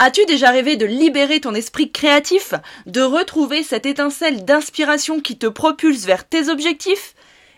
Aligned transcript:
As-tu 0.00 0.26
déjà 0.26 0.50
rêvé 0.50 0.76
de 0.76 0.86
libérer 0.86 1.40
ton 1.40 1.54
esprit 1.54 1.92
créatif, 1.92 2.52
de 2.86 3.00
retrouver 3.00 3.62
cette 3.62 3.86
étincelle 3.86 4.44
d'inspiration 4.44 5.20
qui 5.20 5.38
te 5.38 5.46
propulse 5.46 6.04
vers 6.04 6.28
tes 6.28 6.48
objectifs? 6.48 7.14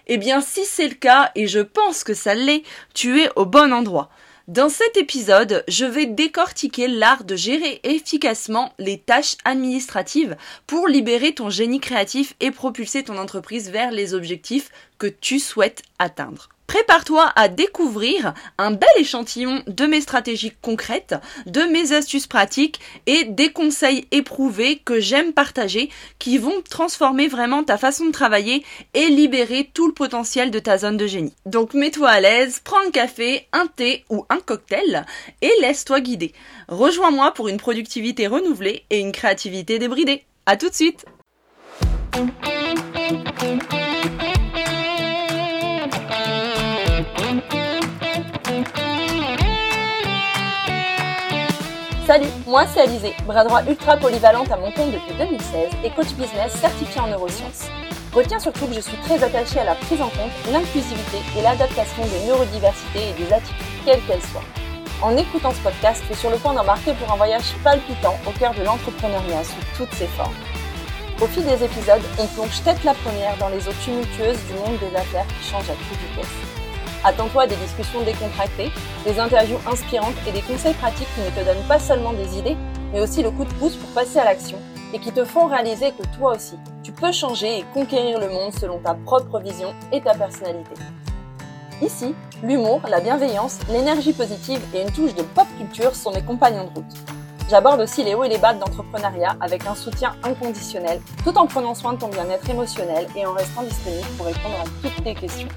Eh 0.06 0.18
bien 0.18 0.42
si 0.42 0.66
c'est 0.66 0.86
le 0.86 0.94
cas, 0.94 1.30
et 1.34 1.46
je 1.46 1.60
pense 1.60 2.04
que 2.04 2.12
ça 2.12 2.34
l'est, 2.34 2.62
tu 2.92 3.22
es 3.22 3.30
au 3.36 3.46
bon 3.46 3.72
endroit. 3.72 4.10
Dans 4.48 4.68
cet 4.68 4.98
épisode, 4.98 5.64
je 5.66 5.86
vais 5.86 6.04
décortiquer 6.04 6.88
l'art 6.88 7.24
de 7.24 7.36
gérer 7.36 7.80
efficacement 7.84 8.74
les 8.78 8.98
tâches 8.98 9.36
administratives 9.46 10.36
pour 10.66 10.88
libérer 10.88 11.34
ton 11.34 11.48
génie 11.48 11.80
créatif 11.80 12.34
et 12.40 12.50
propulser 12.50 13.02
ton 13.02 13.16
entreprise 13.16 13.70
vers 13.70 13.90
les 13.90 14.12
objectifs 14.12 14.70
que 14.98 15.06
tu 15.06 15.38
souhaites 15.38 15.82
atteindre. 15.98 16.50
Prépare-toi 16.66 17.32
à 17.36 17.48
découvrir 17.48 18.34
un 18.58 18.72
bel 18.72 18.88
échantillon 18.98 19.62
de 19.66 19.86
mes 19.86 20.00
stratégies 20.00 20.52
concrètes, 20.62 21.14
de 21.46 21.60
mes 21.62 21.92
astuces 21.92 22.26
pratiques 22.26 22.80
et 23.06 23.24
des 23.24 23.52
conseils 23.52 24.06
éprouvés 24.10 24.78
que 24.78 25.00
j'aime 25.00 25.32
partager 25.32 25.90
qui 26.18 26.38
vont 26.38 26.62
transformer 26.68 27.28
vraiment 27.28 27.62
ta 27.62 27.78
façon 27.78 28.06
de 28.06 28.10
travailler 28.10 28.64
et 28.94 29.06
libérer 29.06 29.70
tout 29.72 29.86
le 29.86 29.94
potentiel 29.94 30.50
de 30.50 30.58
ta 30.58 30.78
zone 30.78 30.96
de 30.96 31.06
génie. 31.06 31.34
Donc 31.44 31.74
mets-toi 31.74 32.08
à 32.08 32.20
l'aise, 32.20 32.60
prends 32.64 32.80
un 32.86 32.90
café, 32.90 33.46
un 33.52 33.66
thé 33.66 34.04
ou 34.10 34.24
un 34.28 34.40
cocktail 34.40 35.06
et 35.42 35.52
laisse-toi 35.60 36.00
guider. 36.00 36.32
Rejoins-moi 36.68 37.32
pour 37.32 37.48
une 37.48 37.58
productivité 37.58 38.26
renouvelée 38.26 38.84
et 38.90 38.98
une 38.98 39.12
créativité 39.12 39.78
débridée. 39.78 40.24
À 40.46 40.56
tout 40.56 40.68
de 40.68 40.74
suite! 40.74 41.04
Salut, 52.16 52.32
moi 52.46 52.64
c'est 52.72 52.80
Alizé, 52.80 53.12
bras 53.26 53.44
droit 53.44 53.62
ultra 53.68 53.98
polyvalente 53.98 54.50
à 54.50 54.56
mon 54.56 54.72
compte 54.72 54.90
depuis 54.90 55.12
2016 55.18 55.68
et 55.84 55.90
coach 55.90 56.14
business 56.14 56.50
certifié 56.54 56.98
en 56.98 57.08
neurosciences. 57.08 57.68
Retiens 58.14 58.38
surtout 58.38 58.66
que 58.68 58.72
je 58.72 58.80
suis 58.80 58.96
très 59.02 59.22
attachée 59.22 59.58
à 59.58 59.64
la 59.64 59.74
prise 59.74 60.00
en 60.00 60.08
compte, 60.08 60.32
l'inclusivité 60.50 61.18
et 61.36 61.42
l'adaptation 61.42 62.02
des 62.06 62.26
neurodiversités 62.26 63.10
et 63.10 63.22
des 63.22 63.30
attitudes, 63.30 63.66
quelles 63.84 64.00
qu'elles 64.06 64.22
soient. 64.22 64.48
En 65.02 65.14
écoutant 65.14 65.52
ce 65.52 65.60
podcast, 65.60 66.02
tu 66.06 66.14
es 66.14 66.16
sur 66.16 66.30
le 66.30 66.38
point 66.38 66.54
d'embarquer 66.54 66.94
pour 66.94 67.12
un 67.12 67.16
voyage 67.16 67.52
palpitant 67.62 68.16
au 68.26 68.30
cœur 68.30 68.54
de 68.54 68.62
l'entrepreneuriat 68.62 69.44
sous 69.44 69.76
toutes 69.76 69.92
ses 69.92 70.06
formes. 70.06 70.32
Au 71.20 71.26
fil 71.26 71.44
des 71.44 71.62
épisodes, 71.62 72.00
on 72.18 72.26
plonge 72.28 72.62
tête 72.64 72.82
la 72.82 72.94
première 72.94 73.36
dans 73.36 73.50
les 73.50 73.68
eaux 73.68 73.76
tumultueuses 73.84 74.42
du 74.46 74.54
monde 74.54 74.78
des 74.78 74.96
affaires 74.96 75.26
qui 75.26 75.50
changent 75.50 75.68
à 75.68 75.74
toute 75.74 76.00
vitesse. 76.08 76.45
Attends-toi 77.06 77.42
à 77.42 77.46
des 77.46 77.54
discussions 77.54 78.02
décontractées, 78.02 78.72
des 79.04 79.20
interviews 79.20 79.60
inspirantes 79.70 80.16
et 80.26 80.32
des 80.32 80.40
conseils 80.40 80.74
pratiques 80.74 81.06
qui 81.14 81.20
ne 81.20 81.30
te 81.30 81.46
donnent 81.46 81.68
pas 81.68 81.78
seulement 81.78 82.12
des 82.12 82.36
idées, 82.36 82.56
mais 82.92 83.00
aussi 83.00 83.22
le 83.22 83.30
coup 83.30 83.44
de 83.44 83.52
pouce 83.54 83.76
pour 83.76 83.88
passer 83.90 84.18
à 84.18 84.24
l'action 84.24 84.58
et 84.92 84.98
qui 84.98 85.12
te 85.12 85.24
font 85.24 85.46
réaliser 85.46 85.92
que 85.92 86.02
toi 86.18 86.34
aussi, 86.34 86.56
tu 86.82 86.90
peux 86.90 87.12
changer 87.12 87.60
et 87.60 87.64
conquérir 87.72 88.18
le 88.18 88.28
monde 88.28 88.52
selon 88.52 88.80
ta 88.80 88.94
propre 88.94 89.38
vision 89.38 89.72
et 89.92 90.00
ta 90.00 90.14
personnalité. 90.14 90.72
Ici, 91.80 92.12
l'humour, 92.42 92.80
la 92.88 92.98
bienveillance, 92.98 93.60
l'énergie 93.70 94.12
positive 94.12 94.60
et 94.74 94.82
une 94.82 94.90
touche 94.90 95.14
de 95.14 95.22
pop 95.22 95.46
culture 95.58 95.94
sont 95.94 96.10
mes 96.10 96.22
compagnons 96.22 96.64
de 96.64 96.74
route. 96.74 96.94
J'aborde 97.48 97.82
aussi 97.82 98.02
les 98.02 98.14
hauts 98.14 98.24
et 98.24 98.28
les 98.28 98.38
bas 98.38 98.52
de 98.52 98.58
l'entrepreneuriat 98.58 99.36
avec 99.40 99.64
un 99.64 99.76
soutien 99.76 100.16
inconditionnel, 100.24 101.00
tout 101.22 101.38
en 101.38 101.46
prenant 101.46 101.76
soin 101.76 101.92
de 101.92 102.00
ton 102.00 102.08
bien-être 102.08 102.50
émotionnel 102.50 103.06
et 103.14 103.24
en 103.24 103.32
restant 103.32 103.62
disponible 103.62 104.08
pour 104.16 104.26
répondre 104.26 104.56
à 104.60 104.64
toutes 104.82 105.04
tes 105.04 105.14
questions. 105.14 105.48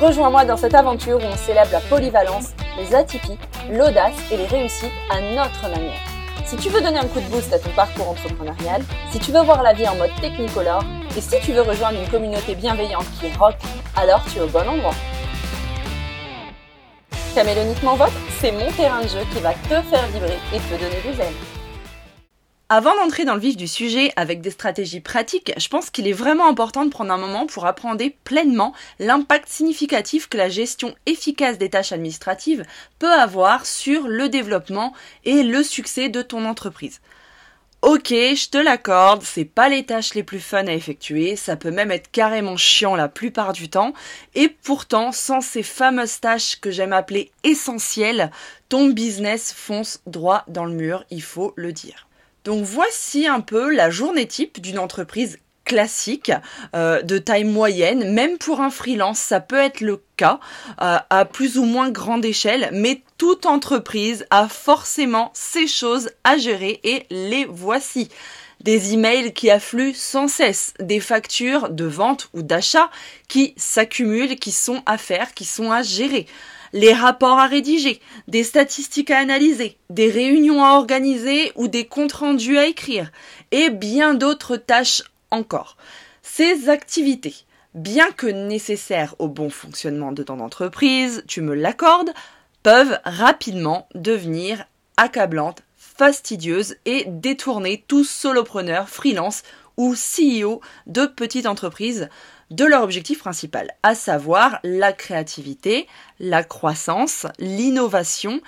Rejoins-moi 0.00 0.44
dans 0.44 0.58
cette 0.58 0.74
aventure 0.74 1.16
où 1.16 1.24
on 1.24 1.36
célèbre 1.36 1.72
la 1.72 1.80
polyvalence, 1.80 2.48
les 2.78 2.94
atypies, 2.94 3.38
l'audace 3.70 4.12
et 4.30 4.36
les 4.36 4.44
réussites 4.44 4.92
à 5.10 5.22
notre 5.22 5.62
manière. 5.70 5.98
Si 6.44 6.54
tu 6.56 6.68
veux 6.68 6.82
donner 6.82 6.98
un 6.98 7.06
coup 7.06 7.18
de 7.18 7.24
boost 7.30 7.50
à 7.54 7.58
ton 7.58 7.70
parcours 7.70 8.10
entrepreneurial, 8.10 8.82
si 9.10 9.18
tu 9.18 9.32
veux 9.32 9.40
voir 9.40 9.62
la 9.62 9.72
vie 9.72 9.88
en 9.88 9.96
mode 9.96 10.10
technicolor, 10.20 10.84
et 11.16 11.20
si 11.22 11.40
tu 11.40 11.52
veux 11.52 11.62
rejoindre 11.62 11.98
une 11.98 12.10
communauté 12.10 12.54
bienveillante 12.54 13.06
qui 13.18 13.34
rock, 13.38 13.54
alors 13.96 14.22
tu 14.30 14.38
es 14.38 14.42
au 14.42 14.48
bon 14.48 14.68
endroit. 14.68 14.94
Caméloniquement 17.34 17.96
Votre, 17.96 18.12
c'est 18.38 18.52
mon 18.52 18.70
terrain 18.72 19.00
de 19.00 19.08
jeu 19.08 19.24
qui 19.32 19.40
va 19.40 19.54
te 19.54 19.80
faire 19.88 20.06
vibrer 20.12 20.38
et 20.52 20.58
te 20.58 20.82
donner 20.82 21.00
des 21.02 21.22
ailes. 21.22 21.55
Avant 22.68 22.96
d'entrer 22.96 23.24
dans 23.24 23.34
le 23.34 23.40
vif 23.40 23.56
du 23.56 23.68
sujet 23.68 24.12
avec 24.16 24.40
des 24.40 24.50
stratégies 24.50 25.00
pratiques, 25.00 25.52
je 25.56 25.68
pense 25.68 25.88
qu'il 25.88 26.08
est 26.08 26.12
vraiment 26.12 26.48
important 26.48 26.84
de 26.84 26.90
prendre 26.90 27.12
un 27.12 27.16
moment 27.16 27.46
pour 27.46 27.64
apprendre 27.64 28.04
pleinement 28.24 28.74
l'impact 28.98 29.48
significatif 29.48 30.28
que 30.28 30.36
la 30.36 30.48
gestion 30.48 30.92
efficace 31.06 31.58
des 31.58 31.70
tâches 31.70 31.92
administratives 31.92 32.64
peut 32.98 33.12
avoir 33.12 33.66
sur 33.66 34.08
le 34.08 34.28
développement 34.28 34.92
et 35.24 35.44
le 35.44 35.62
succès 35.62 36.08
de 36.08 36.22
ton 36.22 36.44
entreprise. 36.44 37.00
Ok, 37.82 38.08
je 38.08 38.48
te 38.48 38.58
l'accorde, 38.58 39.22
c'est 39.22 39.44
pas 39.44 39.68
les 39.68 39.86
tâches 39.86 40.14
les 40.14 40.24
plus 40.24 40.40
fun 40.40 40.66
à 40.66 40.72
effectuer, 40.72 41.36
ça 41.36 41.54
peut 41.54 41.70
même 41.70 41.92
être 41.92 42.10
carrément 42.10 42.56
chiant 42.56 42.96
la 42.96 43.06
plupart 43.06 43.52
du 43.52 43.68
temps, 43.68 43.92
et 44.34 44.48
pourtant, 44.48 45.12
sans 45.12 45.40
ces 45.40 45.62
fameuses 45.62 46.18
tâches 46.18 46.58
que 46.60 46.72
j'aime 46.72 46.92
appeler 46.92 47.30
essentielles, 47.44 48.32
ton 48.68 48.88
business 48.88 49.52
fonce 49.52 50.00
droit 50.08 50.42
dans 50.48 50.64
le 50.64 50.74
mur, 50.74 51.04
il 51.10 51.22
faut 51.22 51.52
le 51.54 51.72
dire. 51.72 52.08
Donc 52.46 52.62
voici 52.62 53.26
un 53.26 53.40
peu 53.40 53.74
la 53.74 53.90
journée 53.90 54.26
type 54.26 54.60
d'une 54.60 54.78
entreprise 54.78 55.40
classique 55.64 56.30
euh, 56.76 57.02
de 57.02 57.18
taille 57.18 57.42
moyenne, 57.42 58.12
même 58.12 58.38
pour 58.38 58.60
un 58.60 58.70
freelance, 58.70 59.18
ça 59.18 59.40
peut 59.40 59.58
être 59.58 59.80
le 59.80 60.00
cas 60.16 60.38
euh, 60.80 60.98
à 61.10 61.24
plus 61.24 61.58
ou 61.58 61.64
moins 61.64 61.90
grande 61.90 62.24
échelle, 62.24 62.70
mais 62.72 63.02
toute 63.18 63.46
entreprise 63.46 64.26
a 64.30 64.46
forcément 64.46 65.32
ses 65.34 65.66
choses 65.66 66.10
à 66.22 66.36
gérer 66.36 66.78
et 66.84 67.04
les 67.10 67.46
voici. 67.46 68.10
Des 68.60 68.94
emails 68.94 69.32
qui 69.32 69.50
affluent 69.50 69.92
sans 69.92 70.28
cesse, 70.28 70.72
des 70.78 71.00
factures 71.00 71.68
de 71.68 71.84
vente 71.84 72.30
ou 72.32 72.42
d'achat 72.42 72.90
qui 73.26 73.54
s'accumulent, 73.56 74.36
qui 74.36 74.52
sont 74.52 74.84
à 74.86 74.98
faire, 74.98 75.34
qui 75.34 75.44
sont 75.44 75.72
à 75.72 75.82
gérer 75.82 76.26
les 76.76 76.92
rapports 76.92 77.38
à 77.38 77.46
rédiger, 77.46 78.00
des 78.28 78.44
statistiques 78.44 79.10
à 79.10 79.18
analyser, 79.18 79.78
des 79.88 80.10
réunions 80.10 80.62
à 80.62 80.72
organiser 80.74 81.50
ou 81.56 81.68
des 81.68 81.86
comptes 81.86 82.12
rendus 82.12 82.58
à 82.58 82.66
écrire, 82.66 83.10
et 83.50 83.70
bien 83.70 84.12
d'autres 84.12 84.58
tâches 84.58 85.02
encore. 85.30 85.78
Ces 86.22 86.68
activités, 86.68 87.34
bien 87.74 88.10
que 88.10 88.26
nécessaires 88.26 89.14
au 89.18 89.28
bon 89.28 89.48
fonctionnement 89.48 90.12
de 90.12 90.22
ton 90.22 90.38
entreprise, 90.38 91.24
tu 91.26 91.40
me 91.40 91.54
l'accordes, 91.54 92.12
peuvent 92.62 92.98
rapidement 93.04 93.88
devenir 93.94 94.66
accablantes, 94.98 95.62
fastidieuses 95.78 96.76
et 96.84 97.04
détourner 97.06 97.84
tout 97.88 98.04
solopreneur, 98.04 98.90
freelance 98.90 99.44
ou 99.78 99.94
CEO 99.94 100.60
de 100.86 101.06
petite 101.06 101.46
entreprise 101.46 102.10
de 102.50 102.64
leur 102.64 102.82
objectif 102.82 103.18
principal, 103.18 103.72
à 103.82 103.94
savoir 103.94 104.58
la 104.62 104.92
créativité, 104.92 105.86
la 106.20 106.44
croissance, 106.44 107.26
l'innovation 107.38 108.40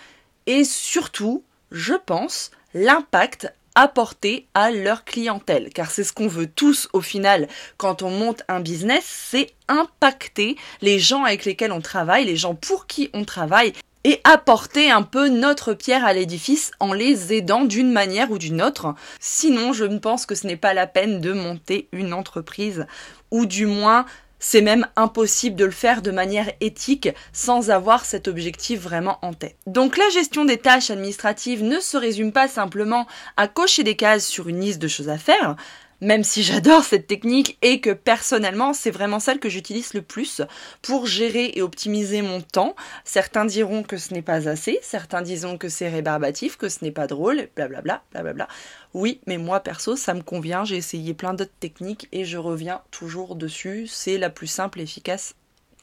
et 0.47 0.64
surtout, 0.64 1.42
je 1.70 1.94
pense, 1.94 2.50
l'impact 2.75 3.53
apporté 3.75 4.48
à 4.54 4.70
leur 4.70 5.04
clientèle. 5.04 5.70
Car 5.72 5.91
c'est 5.91 6.04
ce 6.04 6.12
qu'on 6.12 6.26
veut 6.26 6.48
tous 6.48 6.88
au 6.92 7.00
final 7.00 7.47
quand 7.76 8.03
on 8.03 8.10
monte 8.10 8.42
un 8.48 8.60
business, 8.60 9.04
c'est 9.06 9.53
impacter 9.69 10.56
les 10.81 10.98
gens 10.98 11.25
avec 11.25 11.44
lesquels 11.44 11.72
on 11.72 11.81
travaille, 11.81 12.25
les 12.25 12.37
gens 12.37 12.54
pour 12.54 12.87
qui 12.87 13.08
on 13.14 13.25
travaille 13.25 13.72
et 14.04 14.20
apporter 14.25 14.91
un 14.91 15.03
peu 15.03 15.28
notre 15.28 15.75
pierre 15.75 16.04
à 16.04 16.12
l'édifice 16.12 16.70
en 16.81 16.92
les 16.92 17.32
aidant 17.32 17.64
d'une 17.64 17.92
manière 17.92 18.31
ou 18.31 18.38
d'une 18.38 18.62
autre. 18.62 18.94
Sinon, 19.20 19.72
je 19.72 19.84
ne 19.84 19.98
pense 19.98 20.25
que 20.25 20.34
ce 20.34 20.47
n'est 20.47 20.56
pas 20.56 20.72
la 20.72 20.87
peine 20.87 21.20
de 21.20 21.32
monter 21.32 21.88
une 21.92 22.12
entreprise, 22.12 22.87
ou 23.31 23.47
du 23.47 23.66
moins 23.66 24.05
c'est 24.39 24.61
même 24.61 24.87
impossible 24.97 25.56
de 25.56 25.65
le 25.65 25.71
faire 25.71 26.03
de 26.03 26.11
manière 26.11 26.50
éthique 26.61 27.09
sans 27.33 27.71
avoir 27.71 28.05
cet 28.05 28.28
objectif 28.28 28.81
vraiment 28.81 29.19
en 29.22 29.33
tête. 29.34 29.56
Donc 29.66 29.97
la 29.97 30.09
gestion 30.11 30.44
des 30.44 30.59
tâches 30.59 30.91
administratives 30.91 31.65
ne 31.65 31.81
se 31.81 31.97
résume 31.97 32.33
pas 32.33 32.49
simplement 32.49 33.06
à 33.37 33.49
cocher 33.49 33.82
des 33.82 33.97
cases 33.97 34.26
sur 34.26 34.49
une 34.49 34.61
liste 34.61 34.81
de 34.81 34.88
choses 34.88 35.08
à 35.08 35.19
faire, 35.19 35.56
même 36.00 36.25
si 36.25 36.43
j'adore 36.43 36.85
cette 36.85 37.06
technique 37.06 37.59
et 37.62 37.81
que 37.81 37.91
personnellement 37.91 38.73
c'est 38.73 38.91
vraiment 38.91 39.21
celle 39.21 39.41
que 39.41 39.49
j'utilise 39.49 39.95
le 39.95 40.03
plus 40.03 40.43
pour 40.83 41.06
gérer 41.06 41.53
et 41.55 41.62
optimiser 41.62 42.23
mon 42.23 42.41
temps. 42.41 42.75
Certains 43.05 43.45
diront 43.45 43.83
que 43.83 43.97
ce 43.97 44.15
n'est 44.15 44.23
pas 44.23 44.49
assez, 44.49 44.79
certains 44.83 45.23
diront 45.23 45.59
que 45.59 45.69
c'est 45.69 45.89
rébarbatif, 45.89 46.56
que 46.56 46.69
ce 46.69 46.85
n'est 46.85 46.93
pas 46.93 47.06
drôle, 47.06 47.49
blablabla, 47.56 48.03
blablabla. 48.12 48.49
Oui, 48.95 49.21
mais 49.27 49.39
moi 49.39 49.61
perso 49.61 49.97
ça 49.97 50.15
me 50.15 50.23
convient, 50.23 50.65
j'ai 50.65 50.77
essayé 50.77 51.15
plein 51.15 51.35
d'autres 51.35 51.50
techniques 51.61 52.09
et 52.12 52.25
je 52.25 52.39
reviens 52.39 52.83
toujours 52.91 53.37
dessus, 53.37 53.87
c'est 53.87 54.19
la 54.19 54.31
plus 54.31 54.47
simple 54.47 54.81
et 54.81 54.85
efficace 54.85 55.35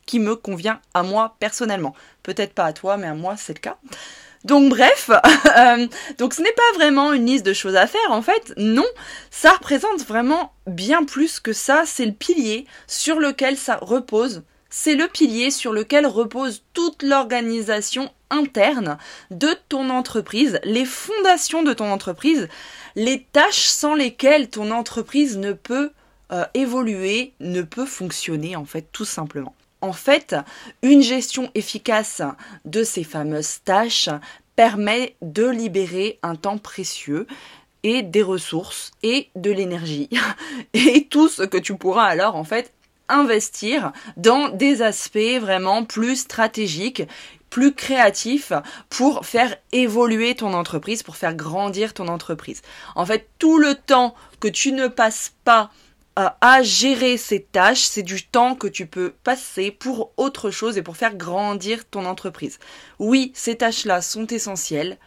qui 0.05 0.19
me 0.19 0.35
convient 0.35 0.79
à 0.93 1.03
moi 1.03 1.35
personnellement. 1.39 1.95
Peut-être 2.23 2.53
pas 2.53 2.65
à 2.65 2.73
toi, 2.73 2.97
mais 2.97 3.07
à 3.07 3.15
moi 3.15 3.35
c'est 3.37 3.53
le 3.53 3.59
cas. 3.59 3.77
Donc 4.45 4.69
bref, 4.69 5.09
euh, 5.57 5.87
donc 6.19 6.35
ce 6.35 6.41
n'est 6.43 6.51
pas 6.51 6.75
vraiment 6.75 7.13
une 7.13 7.25
liste 7.25 7.45
de 7.45 7.53
choses 7.53 7.75
à 7.75 7.87
faire 7.87 8.11
en 8.11 8.21
fait, 8.21 8.53
non, 8.57 8.85
ça 9.31 9.51
représente 9.51 10.05
vraiment 10.05 10.53
bien 10.67 11.03
plus 11.03 11.39
que 11.39 11.51
ça, 11.51 11.83
c'est 11.87 12.05
le 12.05 12.11
pilier 12.11 12.67
sur 12.85 13.19
lequel 13.19 13.57
ça 13.57 13.79
repose, 13.81 14.43
c'est 14.69 14.93
le 14.93 15.07
pilier 15.07 15.49
sur 15.49 15.73
lequel 15.73 16.05
repose 16.05 16.61
toute 16.73 17.01
l'organisation 17.01 18.11
internes 18.29 18.99
de 19.31 19.49
ton 19.67 19.89
entreprise, 19.89 20.59
les 20.63 20.85
fondations 20.85 21.63
de 21.63 21.73
ton 21.73 21.91
entreprise, 21.91 22.47
les 22.95 23.25
tâches 23.31 23.65
sans 23.65 23.95
lesquelles 23.95 24.49
ton 24.51 24.69
entreprise 24.69 25.39
ne 25.39 25.53
peut 25.53 25.89
euh, 26.31 26.45
évoluer, 26.53 27.33
ne 27.39 27.63
peut 27.63 27.87
fonctionner 27.87 28.55
en 28.55 28.65
fait 28.65 28.85
tout 28.91 29.05
simplement. 29.05 29.55
En 29.85 29.93
fait, 29.93 30.35
une 30.81 31.03
gestion 31.03 31.51
efficace 31.53 32.23
de 32.65 32.83
ces 32.83 33.03
fameuses 33.03 33.59
tâches 33.63 34.09
permet 34.55 35.15
de 35.21 35.45
libérer 35.45 36.17
un 36.23 36.35
temps 36.35 36.57
précieux 36.57 37.27
et 37.83 38.01
des 38.01 38.23
ressources 38.23 38.89
et 39.03 39.29
de 39.35 39.51
l'énergie 39.51 40.09
et 40.73 41.05
tout 41.05 41.29
ce 41.29 41.43
que 41.43 41.57
tu 41.57 41.77
pourras 41.77 42.05
alors 42.05 42.35
en 42.35 42.43
fait 42.43 42.73
investir 43.09 43.91
dans 44.17 44.49
des 44.49 44.81
aspects 44.81 45.39
vraiment 45.39 45.85
plus 45.85 46.15
stratégiques 46.15 47.03
plus 47.51 47.75
créatifs 47.75 48.53
pour 48.89 49.25
faire 49.25 49.55
évoluer 49.71 50.33
ton 50.33 50.53
entreprise, 50.53 51.03
pour 51.03 51.15
faire 51.15 51.35
grandir 51.35 51.93
ton 51.93 52.07
entreprise. 52.07 52.61
En 52.95 53.05
fait, 53.05 53.29
tout 53.39 53.59
le 53.59 53.75
temps 53.75 54.13
que 54.41 54.49
tu 54.49 54.73
ne 54.73 54.87
passes 54.87 55.31
pas 55.45 55.69
à 56.15 56.63
gérer 56.63 57.17
ces 57.17 57.43
tâches, 57.43 57.83
c'est 57.83 58.03
du 58.03 58.25
temps 58.25 58.55
que 58.55 58.67
tu 58.67 58.87
peux 58.87 59.13
passer 59.23 59.71
pour 59.71 60.13
autre 60.15 60.49
chose 60.49 60.77
et 60.77 60.81
pour 60.81 60.95
faire 60.95 61.15
grandir 61.15 61.85
ton 61.89 62.05
entreprise. 62.05 62.57
Oui, 62.99 63.31
ces 63.35 63.57
tâches-là 63.57 64.01
sont 64.01 64.27
essentielles, 64.27 64.97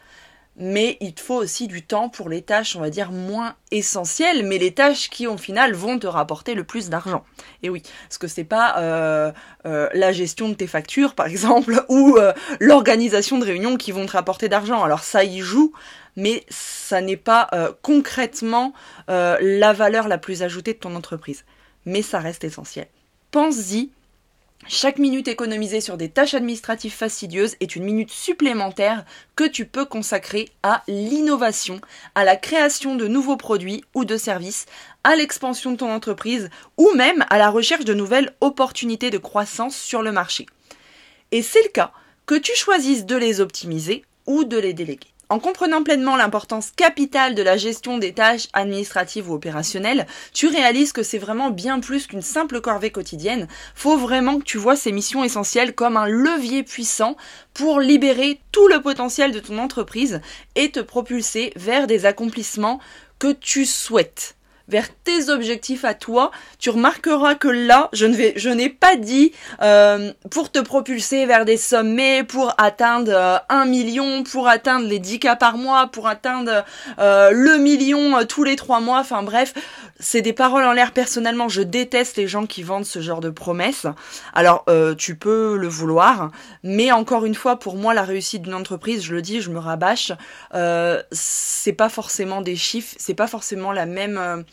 mais 0.59 0.97
il 0.99 1.13
te 1.13 1.21
faut 1.21 1.37
aussi 1.37 1.67
du 1.67 1.83
temps 1.83 2.09
pour 2.09 2.27
les 2.27 2.41
tâches, 2.41 2.75
on 2.75 2.81
va 2.81 2.89
dire, 2.89 3.13
moins 3.13 3.55
essentielles, 3.71 4.45
mais 4.45 4.57
les 4.57 4.73
tâches 4.73 5.09
qui, 5.09 5.25
au 5.25 5.37
final, 5.37 5.73
vont 5.73 5.97
te 5.97 6.05
rapporter 6.05 6.53
le 6.53 6.65
plus 6.65 6.89
d'argent. 6.89 7.23
Et 7.63 7.69
oui, 7.69 7.81
parce 8.03 8.17
que 8.17 8.27
c'est 8.27 8.43
pas 8.43 8.77
euh, 8.77 9.31
euh, 9.65 9.87
la 9.93 10.11
gestion 10.11 10.49
de 10.49 10.55
tes 10.55 10.67
factures, 10.67 11.15
par 11.15 11.27
exemple, 11.27 11.81
ou 11.89 12.17
euh, 12.17 12.33
l'organisation 12.59 13.37
de 13.37 13.45
réunions 13.45 13.77
qui 13.77 13.93
vont 13.93 14.05
te 14.05 14.11
rapporter 14.11 14.49
d'argent. 14.49 14.83
Alors 14.83 15.03
ça 15.03 15.23
y 15.23 15.39
joue, 15.39 15.71
mais 16.17 16.43
ça 16.49 16.99
n'est 16.99 17.17
pas 17.17 17.49
concrètement 17.81 18.73
la 19.07 19.73
valeur 19.73 20.09
la 20.09 20.17
plus 20.17 20.43
ajoutée 20.43 20.73
de 20.73 20.79
ton 20.79 20.95
entreprise. 20.95 21.45
Mais 21.85 22.01
ça 22.01 22.19
reste 22.19 22.43
essentiel. 22.43 22.87
Pense-y 23.31 23.91
chaque 24.67 24.99
minute 24.99 25.27
économisée 25.27 25.81
sur 25.81 25.97
des 25.97 26.09
tâches 26.09 26.33
administratives 26.33 26.93
fastidieuses 26.93 27.55
est 27.59 27.75
une 27.75 27.85
minute 27.85 28.11
supplémentaire 28.11 29.05
que 29.35 29.45
tu 29.45 29.65
peux 29.65 29.85
consacrer 29.85 30.49
à 30.63 30.83
l'innovation, 30.87 31.79
à 32.13 32.25
la 32.25 32.35
création 32.35 32.95
de 32.95 33.07
nouveaux 33.07 33.37
produits 33.37 33.83
ou 33.95 34.05
de 34.05 34.17
services, 34.17 34.65
à 35.03 35.15
l'expansion 35.15 35.71
de 35.71 35.77
ton 35.77 35.91
entreprise 35.91 36.49
ou 36.77 36.91
même 36.93 37.25
à 37.29 37.37
la 37.37 37.49
recherche 37.49 37.85
de 37.85 37.93
nouvelles 37.93 38.33
opportunités 38.41 39.09
de 39.09 39.17
croissance 39.17 39.75
sur 39.75 40.01
le 40.01 40.11
marché. 40.11 40.45
Et 41.31 41.41
c'est 41.41 41.63
le 41.63 41.69
cas 41.69 41.93
que 42.25 42.35
tu 42.35 42.55
choisisses 42.55 43.05
de 43.05 43.15
les 43.15 43.41
optimiser 43.41 44.03
ou 44.27 44.43
de 44.43 44.57
les 44.57 44.73
déléguer. 44.73 45.08
En 45.31 45.37
comprenant 45.37 45.83
pleinement 45.83 46.15
l'importance 46.15 46.71
capitale 46.71 47.35
de 47.35 47.43
la 47.43 47.55
gestion 47.55 47.99
des 47.99 48.13
tâches 48.13 48.47
administratives 48.53 49.29
ou 49.29 49.35
opérationnelles, 49.35 50.07
tu 50.33 50.47
réalises 50.47 50.91
que 50.91 51.03
c'est 51.03 51.19
vraiment 51.19 51.51
bien 51.51 51.79
plus 51.79 52.07
qu'une 52.07 52.23
simple 52.23 52.61
corvée 52.61 52.89
quotidienne. 52.89 53.47
Faut 53.75 53.95
vraiment 53.95 54.39
que 54.39 54.43
tu 54.43 54.57
vois 54.57 54.75
ces 54.75 54.91
missions 54.91 55.23
essentielles 55.23 55.75
comme 55.75 55.97
un 55.97 56.07
levier 56.07 56.63
puissant 56.63 57.15
pour 57.53 57.79
libérer 57.79 58.41
tout 58.51 58.67
le 58.69 58.81
potentiel 58.81 59.31
de 59.31 59.39
ton 59.39 59.59
entreprise 59.59 60.19
et 60.55 60.71
te 60.71 60.79
propulser 60.79 61.53
vers 61.55 61.85
des 61.85 62.07
accomplissements 62.07 62.79
que 63.19 63.31
tu 63.31 63.67
souhaites 63.67 64.35
vers 64.69 64.87
tes 65.03 65.29
objectifs 65.29 65.83
à 65.83 65.93
toi, 65.93 66.31
tu 66.59 66.69
remarqueras 66.69 67.35
que 67.35 67.47
là, 67.47 67.89
je 67.91 68.05
ne 68.05 68.15
vais, 68.15 68.33
je 68.35 68.49
n'ai 68.49 68.69
pas 68.69 68.95
dit 68.95 69.33
euh, 69.61 70.13
pour 70.29 70.51
te 70.51 70.59
propulser 70.59 71.25
vers 71.25 71.43
des 71.43 71.57
sommets, 71.57 72.23
pour 72.23 72.53
atteindre 72.57 73.11
euh, 73.13 73.37
un 73.49 73.65
million, 73.65 74.23
pour 74.23 74.47
atteindre 74.47 74.87
les 74.87 74.99
10 74.99 75.19
cas 75.19 75.35
par 75.35 75.57
mois, 75.57 75.87
pour 75.87 76.07
atteindre 76.07 76.63
euh, 76.99 77.31
le 77.31 77.57
million 77.57 78.23
tous 78.25 78.43
les 78.43 78.55
trois 78.55 78.79
mois. 78.79 78.99
Enfin 78.99 79.23
bref, 79.23 79.55
c'est 79.99 80.21
des 80.21 80.33
paroles 80.33 80.63
en 80.63 80.73
l'air. 80.73 80.91
Personnellement, 80.91 81.49
je 81.49 81.61
déteste 81.61 82.17
les 82.17 82.27
gens 82.27 82.45
qui 82.45 82.61
vendent 82.61 82.85
ce 82.85 83.01
genre 83.01 83.21
de 83.21 83.31
promesses. 83.31 83.87
Alors, 84.33 84.65
tu 84.97 85.15
peux 85.15 85.57
le 85.57 85.67
vouloir, 85.67 86.31
mais 86.63 86.91
encore 86.91 87.25
une 87.25 87.35
fois, 87.35 87.57
pour 87.57 87.75
moi, 87.75 87.93
la 87.93 88.03
réussite 88.03 88.43
d'une 88.43 88.53
entreprise, 88.53 89.03
je 89.03 89.13
le 89.13 89.21
dis, 89.21 89.41
je 89.41 89.49
me 89.49 89.59
rabâche, 89.59 90.11
c'est 91.11 91.73
pas 91.73 91.89
forcément 91.89 92.41
des 92.41 92.55
chiffres, 92.55 92.95
c'est 92.97 93.13
pas 93.13 93.27
forcément 93.27 93.71
la 93.71 93.85
même 93.85 94.45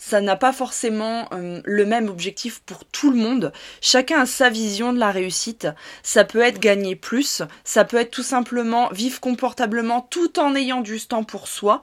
ça 0.00 0.22
n'a 0.22 0.34
pas 0.34 0.54
forcément 0.54 1.28
euh, 1.32 1.60
le 1.62 1.84
même 1.84 2.08
objectif 2.08 2.60
pour 2.60 2.86
tout 2.86 3.10
le 3.10 3.18
monde. 3.18 3.52
Chacun 3.82 4.20
a 4.20 4.26
sa 4.26 4.48
vision 4.48 4.94
de 4.94 4.98
la 4.98 5.10
réussite. 5.10 5.68
Ça 6.02 6.24
peut 6.24 6.40
être 6.40 6.58
gagner 6.58 6.96
plus, 6.96 7.42
ça 7.64 7.84
peut 7.84 7.98
être 7.98 8.10
tout 8.10 8.22
simplement 8.22 8.88
vivre 8.92 9.20
confortablement 9.20 10.00
tout 10.00 10.40
en 10.40 10.54
ayant 10.54 10.80
du 10.80 10.98
temps 11.00 11.22
pour 11.22 11.48
soi. 11.48 11.82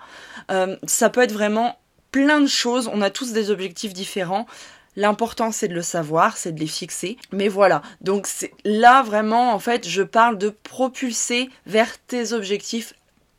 Euh, 0.50 0.78
ça 0.88 1.12
peut 1.12 1.22
être 1.22 1.32
vraiment 1.32 1.78
plein 2.12 2.42
de 2.42 2.48
choses. 2.48 2.90
On 2.92 3.04
a 3.04 3.12
tous 3.12 3.34
des 3.34 3.52
objectifs 3.52 3.94
différents. 3.94 4.48
L'important 4.96 5.52
c'est 5.52 5.68
de 5.68 5.76
le 5.76 5.84
savoir, 5.84 6.38
c'est 6.38 6.54
de 6.54 6.60
les 6.60 6.66
fixer. 6.66 7.18
Mais 7.32 7.50
voilà, 7.50 7.84
donc 8.02 8.28
là 8.66 9.04
vraiment 9.04 9.54
en 9.54 9.60
fait 9.60 9.88
je 9.88 10.02
parle 10.02 10.40
de 10.40 10.50
propulser 10.50 11.52
vers 11.68 12.00
tes 12.08 12.34
objectifs 12.34 12.96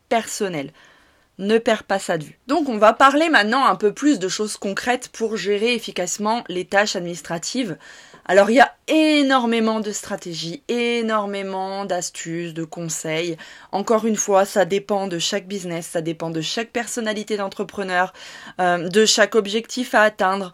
personnels 0.07 0.71
ne 1.39 1.57
perds 1.57 1.85
pas 1.85 1.99
ça 1.99 2.17
de 2.17 2.25
vue. 2.25 2.37
Donc 2.47 2.69
on 2.69 2.77
va 2.77 2.93
parler 2.93 3.29
maintenant 3.29 3.65
un 3.65 3.75
peu 3.75 3.93
plus 3.93 4.19
de 4.19 4.27
choses 4.27 4.57
concrètes 4.57 5.09
pour 5.09 5.37
gérer 5.37 5.73
efficacement 5.73 6.43
les 6.49 6.65
tâches 6.65 6.95
administratives. 6.95 7.77
Alors 8.25 8.51
il 8.51 8.57
y 8.57 8.59
a 8.59 8.75
énormément 8.87 9.79
de 9.79 9.91
stratégies, 9.91 10.61
énormément 10.67 11.85
d'astuces, 11.85 12.53
de 12.53 12.63
conseils. 12.63 13.37
Encore 13.71 14.05
une 14.05 14.17
fois, 14.17 14.45
ça 14.45 14.65
dépend 14.65 15.07
de 15.07 15.17
chaque 15.17 15.47
business, 15.47 15.87
ça 15.87 16.01
dépend 16.01 16.29
de 16.29 16.41
chaque 16.41 16.69
personnalité 16.69 17.37
d'entrepreneur, 17.37 18.13
euh, 18.59 18.87
de 18.89 19.05
chaque 19.05 19.33
objectif 19.33 19.95
à 19.95 20.03
atteindre. 20.03 20.53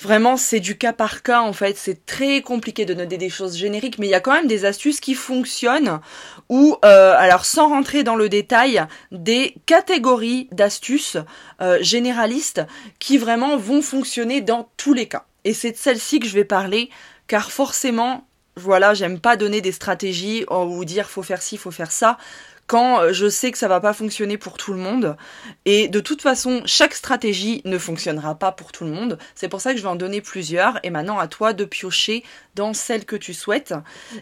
Vraiment, 0.00 0.36
c'est 0.36 0.58
du 0.58 0.76
cas 0.76 0.92
par 0.92 1.22
cas 1.22 1.40
en 1.40 1.52
fait. 1.52 1.76
C'est 1.76 2.04
très 2.04 2.42
compliqué 2.42 2.84
de 2.84 2.94
noter 2.94 3.16
des 3.16 3.30
choses 3.30 3.56
génériques, 3.56 3.98
mais 3.98 4.08
il 4.08 4.10
y 4.10 4.14
a 4.14 4.20
quand 4.20 4.32
même 4.32 4.48
des 4.48 4.64
astuces 4.64 4.98
qui 4.98 5.14
fonctionnent. 5.14 6.00
Ou, 6.48 6.76
euh, 6.84 7.14
alors 7.16 7.44
sans 7.44 7.68
rentrer 7.68 8.04
dans 8.04 8.16
le 8.16 8.28
détail, 8.28 8.84
des 9.10 9.54
catégories 9.66 10.48
d'astuces 10.52 11.16
euh, 11.60 11.78
généralistes 11.80 12.62
qui 12.98 13.18
vraiment 13.18 13.56
vont 13.56 13.82
fonctionner 13.82 14.40
dans 14.40 14.68
tous 14.76 14.92
les 14.92 15.06
cas. 15.06 15.24
Et 15.44 15.54
c'est 15.54 15.72
de 15.72 15.76
celle-ci 15.76 16.20
que 16.20 16.26
je 16.26 16.34
vais 16.34 16.44
parler, 16.44 16.90
car 17.26 17.50
forcément, 17.50 18.26
voilà, 18.56 18.94
j'aime 18.94 19.20
pas 19.20 19.36
donner 19.36 19.60
des 19.60 19.72
stratégies 19.72 20.44
ou 20.50 20.84
dire 20.84 21.08
faut 21.08 21.22
faire 21.22 21.42
ci, 21.42 21.56
faut 21.56 21.70
faire 21.70 21.92
ça 21.92 22.18
quand 22.66 23.00
euh, 23.00 23.12
je 23.12 23.28
sais 23.28 23.52
que 23.52 23.58
ça 23.58 23.68
va 23.68 23.80
pas 23.80 23.92
fonctionner 23.92 24.38
pour 24.38 24.56
tout 24.56 24.72
le 24.72 24.78
monde. 24.78 25.16
Et 25.64 25.88
de 25.88 26.00
toute 26.00 26.22
façon, 26.22 26.62
chaque 26.64 26.94
stratégie 26.94 27.60
ne 27.64 27.78
fonctionnera 27.78 28.34
pas 28.36 28.52
pour 28.52 28.72
tout 28.72 28.84
le 28.84 28.90
monde. 28.90 29.18
C'est 29.34 29.48
pour 29.48 29.60
ça 29.60 29.72
que 29.72 29.78
je 29.78 29.82
vais 29.82 29.88
en 29.88 29.96
donner 29.96 30.20
plusieurs. 30.20 30.78
Et 30.82 30.90
maintenant, 30.90 31.18
à 31.18 31.28
toi 31.28 31.52
de 31.52 31.64
piocher 31.64 32.24
dans 32.54 32.72
celle 32.72 33.04
que 33.04 33.16
tu 33.16 33.34
souhaites. 33.34 33.74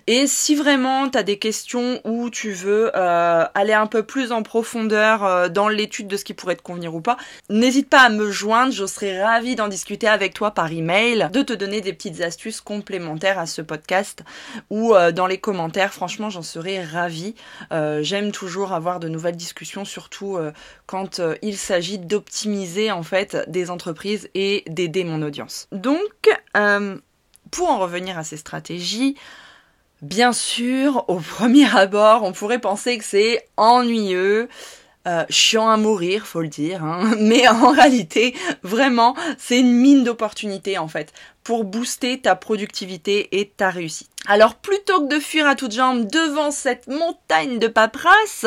Et 0.06 0.26
si 0.26 0.54
vraiment 0.54 1.08
tu 1.08 1.18
as 1.18 1.22
des 1.22 1.38
questions 1.38 2.00
où 2.04 2.30
tu 2.30 2.52
veux 2.52 2.90
euh, 2.96 3.44
aller 3.54 3.74
un 3.74 3.86
peu 3.86 4.02
plus 4.02 4.32
en 4.32 4.42
profondeur 4.42 5.24
euh, 5.24 5.48
dans 5.48 5.68
l'étude 5.68 6.08
de 6.08 6.16
ce 6.16 6.24
qui 6.24 6.34
pourrait 6.34 6.56
te 6.56 6.62
convenir 6.62 6.94
ou 6.94 7.00
pas, 7.00 7.18
n'hésite 7.50 7.88
pas 7.88 8.00
à 8.00 8.08
me 8.08 8.30
joindre. 8.30 8.72
Je 8.72 8.86
serai 8.86 9.22
ravie 9.22 9.54
d'en 9.54 9.68
discuter 9.68 10.08
avec 10.08 10.34
toi 10.34 10.50
par 10.52 10.72
email, 10.72 11.28
de 11.32 11.42
te 11.42 11.52
donner 11.52 11.80
des 11.80 11.92
petites 11.92 12.22
astuces 12.22 12.60
complémentaires 12.60 13.38
à 13.38 13.46
ce 13.46 13.62
podcast 13.62 14.24
ou 14.70 14.94
dans 15.14 15.26
les 15.26 15.38
commentaires. 15.38 15.92
Franchement, 15.92 16.30
j'en 16.30 16.42
serais 16.42 16.82
ravie. 16.82 17.34
J'aime 17.70 18.31
toujours 18.32 18.72
avoir 18.72 18.98
de 18.98 19.08
nouvelles 19.08 19.36
discussions, 19.36 19.84
surtout 19.84 20.36
euh, 20.36 20.52
quand 20.86 21.20
euh, 21.20 21.36
il 21.42 21.56
s'agit 21.56 21.98
d'optimiser 21.98 22.90
en 22.90 23.02
fait 23.02 23.36
des 23.48 23.70
entreprises 23.70 24.28
et 24.34 24.64
d'aider 24.66 25.04
mon 25.04 25.22
audience. 25.22 25.68
Donc, 25.70 26.28
euh, 26.56 26.98
pour 27.50 27.70
en 27.70 27.78
revenir 27.78 28.18
à 28.18 28.24
ces 28.24 28.36
stratégies, 28.36 29.16
bien 30.00 30.32
sûr, 30.32 31.04
au 31.08 31.16
premier 31.36 31.72
abord, 31.76 32.24
on 32.24 32.32
pourrait 32.32 32.60
penser 32.60 32.98
que 32.98 33.04
c'est 33.04 33.46
ennuyeux, 33.56 34.48
euh, 35.06 35.24
chiant 35.30 35.68
à 35.68 35.76
mourir, 35.76 36.26
faut 36.26 36.42
le 36.42 36.48
dire, 36.48 36.84
hein. 36.84 37.14
mais 37.18 37.48
en 37.48 37.70
réalité, 37.70 38.34
vraiment, 38.62 39.16
c'est 39.36 39.58
une 39.58 39.72
mine 39.72 40.04
d'opportunités 40.04 40.78
en 40.78 40.88
fait 40.88 41.12
pour 41.42 41.64
booster 41.64 42.20
ta 42.20 42.36
productivité 42.36 43.40
et 43.40 43.48
ta 43.48 43.70
réussite. 43.70 44.08
Alors 44.26 44.54
plutôt 44.54 45.00
que 45.00 45.12
de 45.12 45.18
fuir 45.18 45.48
à 45.48 45.56
toutes 45.56 45.72
jambes 45.72 46.06
devant 46.06 46.52
cette 46.52 46.86
montagne 46.86 47.58
de 47.58 47.66
paperasse, 47.66 48.46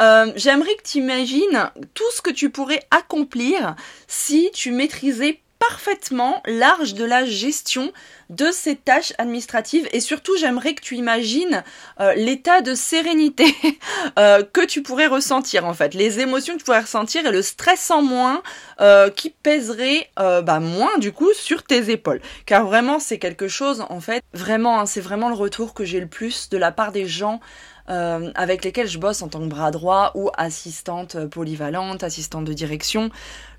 euh, 0.00 0.30
j'aimerais 0.36 0.74
que 0.74 0.82
tu 0.82 0.98
imagines 0.98 1.70
tout 1.94 2.10
ce 2.14 2.20
que 2.20 2.30
tu 2.30 2.50
pourrais 2.50 2.82
accomplir 2.90 3.74
si 4.06 4.50
tu 4.52 4.72
maîtrisais 4.72 5.40
parfaitement 5.68 6.42
large 6.46 6.94
de 6.94 7.04
la 7.04 7.24
gestion 7.24 7.92
de 8.30 8.50
ces 8.50 8.76
tâches 8.76 9.12
administratives 9.18 9.88
et 9.92 10.00
surtout 10.00 10.36
j'aimerais 10.36 10.74
que 10.74 10.82
tu 10.82 10.96
imagines 10.96 11.62
euh, 12.00 12.14
l'état 12.14 12.60
de 12.60 12.74
sérénité 12.74 13.46
euh, 14.18 14.42
que 14.42 14.64
tu 14.64 14.82
pourrais 14.82 15.06
ressentir 15.06 15.64
en 15.64 15.74
fait, 15.74 15.94
les 15.94 16.20
émotions 16.20 16.54
que 16.54 16.58
tu 16.58 16.64
pourrais 16.64 16.80
ressentir 16.80 17.26
et 17.26 17.30
le 17.30 17.42
stress 17.42 17.90
en 17.90 18.02
moins 18.02 18.42
euh, 18.80 19.10
qui 19.10 19.30
pèserait 19.30 20.10
bah, 20.16 20.60
moins 20.60 20.96
du 20.98 21.12
coup 21.12 21.32
sur 21.34 21.62
tes 21.62 21.90
épaules. 21.90 22.20
Car 22.46 22.66
vraiment 22.66 22.98
c'est 22.98 23.18
quelque 23.18 23.48
chose 23.48 23.84
en 23.88 24.00
fait, 24.00 24.22
vraiment 24.32 24.80
hein, 24.80 24.86
c'est 24.86 25.00
vraiment 25.00 25.28
le 25.28 25.34
retour 25.34 25.74
que 25.74 25.84
j'ai 25.84 26.00
le 26.00 26.06
plus 26.06 26.48
de 26.48 26.58
la 26.58 26.72
part 26.72 26.92
des 26.92 27.06
gens 27.06 27.40
euh, 27.88 28.30
avec 28.34 28.64
lesquels 28.64 28.88
je 28.88 28.98
bosse 28.98 29.22
en 29.22 29.28
tant 29.28 29.40
que 29.40 29.46
bras 29.46 29.70
droit 29.70 30.12
ou 30.14 30.30
assistante 30.36 31.26
polyvalente, 31.26 32.02
assistante 32.02 32.44
de 32.44 32.52
direction, 32.52 33.10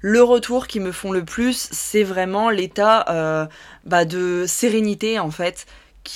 le 0.02 0.24
retour 0.24 0.68
qui 0.68 0.80
me 0.80 0.92
font 0.92 1.12
le 1.12 1.24
plus, 1.24 1.68
c'est 1.72 2.04
vraiment 2.04 2.50
l'état 2.50 3.06
euh, 3.10 3.46
bah, 3.86 4.06
de 4.06 4.46
sérénité 4.48 5.20
en 5.20 5.32
fait 5.32 5.66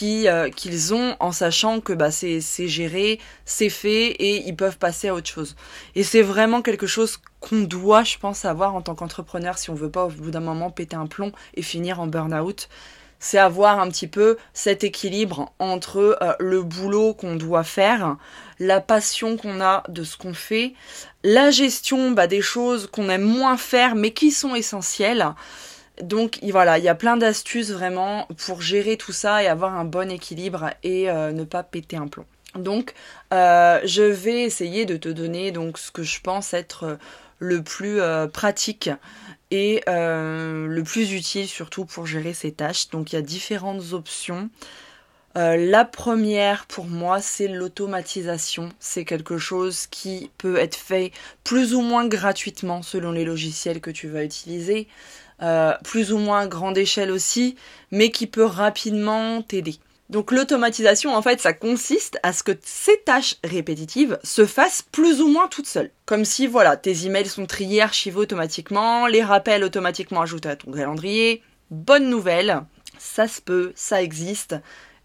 euh, 0.02 0.50
qu'ils 0.50 0.94
ont 0.94 1.16
en 1.20 1.32
sachant 1.32 1.82
que 1.82 1.94
bah, 1.94 2.12
c'est 2.12 2.68
géré, 2.68 3.20
c'est 3.46 3.70
fait 3.70 4.08
et 4.08 4.48
ils 4.48 4.56
peuvent 4.56 4.78
passer 4.78 5.10
à 5.10 5.14
autre 5.14 5.28
chose. 5.28 5.56
Et 5.96 6.04
c'est 6.04 6.22
vraiment 6.22 6.62
quelque 6.62 6.88
chose 6.88 7.18
qu'on 7.40 7.62
doit, 7.62 8.04
je 8.04 8.18
pense, 8.18 8.46
avoir 8.46 8.76
en 8.76 8.82
tant 8.82 8.96
qu'entrepreneur 8.96 9.58
si 9.58 9.70
on 9.70 9.76
veut 9.76 9.90
pas 9.90 10.06
au 10.06 10.10
bout 10.10 10.32
d'un 10.32 10.40
moment 10.40 10.70
péter 10.70 10.96
un 10.96 11.08
plomb 11.08 11.32
et 11.56 11.62
finir 11.62 12.00
en 12.00 12.08
burn-out. 12.08 12.70
C'est 13.20 13.38
avoir 13.38 13.80
un 13.80 13.90
petit 13.90 14.08
peu 14.08 14.38
cet 14.54 14.84
équilibre 14.84 15.52
entre 15.60 16.18
euh, 16.22 16.34
le 16.40 16.64
boulot 16.64 17.14
qu'on 17.14 17.36
doit 17.36 17.64
faire, 17.64 18.18
la 18.60 18.82
passion 18.82 19.38
qu'on 19.38 19.62
a 19.62 19.84
de 19.90 20.04
ce 20.04 20.18
qu'on 20.18 20.34
fait, 20.34 20.74
la 21.24 21.52
gestion 21.52 22.12
bah, 22.12 22.28
des 22.28 22.42
choses 22.42 22.88
qu'on 22.88 23.10
aime 23.10 23.24
moins 23.24 23.58
faire 23.58 23.96
mais 23.96 24.12
qui 24.12 24.32
sont 24.32 24.56
essentielles 24.56 25.34
donc 26.02 26.40
voilà, 26.44 26.78
il 26.78 26.84
y 26.84 26.90
a 26.90 26.96
plein 26.96 27.18
d'astuces 27.18 27.72
vraiment 27.72 28.28
pour 28.46 28.62
gérer 28.62 28.98
tout 28.98 29.12
ça 29.12 29.44
et 29.44 29.48
avoir 29.48 29.76
un 29.76 29.86
bon 29.86 30.10
équilibre 30.10 30.70
et 30.84 31.10
euh, 31.10 31.32
ne 31.32 31.44
pas 31.44 31.64
péter 31.64 31.98
un 31.98 32.08
plomb. 32.08 32.26
Donc 32.56 32.94
euh, 33.34 33.80
je 33.84 34.04
vais 34.04 34.42
essayer 34.42 34.86
de 34.86 34.98
te 34.98 35.10
donner 35.10 35.52
donc 35.52 35.78
ce 35.78 35.92
que 35.92 36.04
je 36.04 36.20
pense 36.22 36.54
être 36.54 36.98
le 37.40 37.62
plus 37.62 38.02
euh, 38.02 38.28
pratique 38.28 38.90
et 39.52 39.82
le 39.88 40.82
plus 40.82 41.12
utile 41.14 41.48
surtout 41.48 41.86
pour 41.86 42.06
gérer 42.06 42.34
ces 42.34 42.52
tâches. 42.52 42.90
Donc 42.90 43.12
il 43.12 43.16
y 43.16 43.20
a 43.20 43.24
différentes 43.24 43.94
options. 43.94 44.50
la 45.36 45.86
première 45.86 46.66
pour 46.68 46.86
moi 46.86 47.20
c'est 47.20 47.48
l'automatisation. 47.48 48.70
C'est 48.80 49.06
quelque 49.06 49.40
chose 49.40 49.88
qui 49.88 50.30
peut 50.38 50.58
être 50.58 50.76
fait 50.76 51.12
plus 51.44 51.74
ou 51.74 51.82
moins 51.82 52.08
gratuitement 52.08 52.84
selon 52.84 53.12
les 53.12 53.26
logiciels 53.26 53.82
que 53.82 53.92
tu 53.92 54.08
vas 54.08 54.24
utiliser. 54.24 54.88
Euh, 55.42 55.74
plus 55.86 56.12
ou 56.12 56.18
moins 56.18 56.48
grande 56.48 56.78
échelle 56.78 57.12
aussi, 57.12 57.56
mais 57.92 58.12
qui 58.12 58.28
peut 58.28 58.44
rapidement 58.44 59.42
t'aider. 59.42 59.76
Donc 60.10 60.32
l'automatisation, 60.32 61.14
en 61.14 61.22
fait, 61.22 61.40
ça 61.40 61.54
consiste 61.54 62.18
à 62.24 62.34
ce 62.34 62.42
que 62.42 62.54
ces 62.64 63.00
tâches 63.06 63.36
répétitives 63.44 64.18
se 64.24 64.48
fassent 64.48 64.82
plus 64.82 65.22
ou 65.22 65.28
moins 65.28 65.48
toutes 65.48 65.68
seules. 65.68 65.92
Comme 66.08 66.26
si, 66.26 66.48
voilà, 66.48 66.78
tes 66.78 67.06
emails 67.06 67.28
sont 67.28 67.46
triés, 67.46 67.82
archivés 67.82 68.18
automatiquement, 68.18 69.06
les 69.06 69.24
rappels 69.24 69.64
automatiquement 69.64 70.22
ajoutés 70.22 70.50
à 70.50 70.56
ton 70.56 70.72
calendrier. 70.72 71.44
Bonne 71.70 72.10
nouvelle, 72.10 72.64
ça 72.98 73.28
se 73.28 73.40
peut, 73.40 73.72
ça 73.76 74.02
existe. 74.02 74.56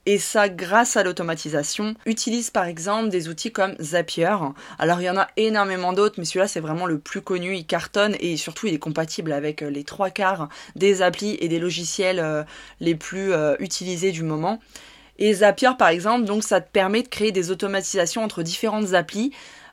Et 0.06 0.18
ça, 0.18 0.50
grâce 0.50 0.96
à 0.96 1.02
l'automatisation, 1.02 1.94
utilise 2.04 2.50
par 2.50 2.64
exemple 2.64 3.08
des 3.08 3.28
outils 3.28 3.52
comme 3.52 3.75
Zapier. 3.80 4.37
Alors 4.78 5.00
il 5.00 5.04
y 5.04 5.11
en 5.11 5.16
a 5.16 5.28
énormément 5.37 5.94
d'autres, 5.94 6.16
mais 6.18 6.26
celui-là 6.26 6.49
c'est 6.49 6.61
vraiment 6.61 6.84
le 6.84 6.99
plus 6.99 7.23
connu, 7.23 7.56
il 7.56 7.64
cartonne 7.64 8.14
et 8.20 8.37
surtout 8.37 8.66
il 8.66 8.75
est 8.75 8.78
compatible 8.78 9.32
avec 9.32 9.62
euh, 9.62 9.70
les 9.70 9.82
trois 9.82 10.11
quarts 10.11 10.50
des 10.76 11.00
applis 11.00 11.38
et 11.40 11.49
des 11.49 11.58
logiciels 11.58 12.20
euh, 12.20 12.42
les 12.80 12.94
plus 12.94 13.32
euh, 13.32 13.56
utilisés 13.61 14.12
du 14.12 14.25
moment. 14.25 14.61
Et 15.18 15.33
Zapier 15.33 15.71
par 15.78 15.88
exemple, 15.88 16.25
donc 16.25 16.42
ça 16.42 16.61
te 16.61 16.71
permet 16.71 17.02
de 17.02 17.09
créer 17.09 17.33
des 17.33 17.50
automatisations 17.50 18.23
entre 18.23 18.42
différentes 18.42 18.94
applis, 18.94 19.33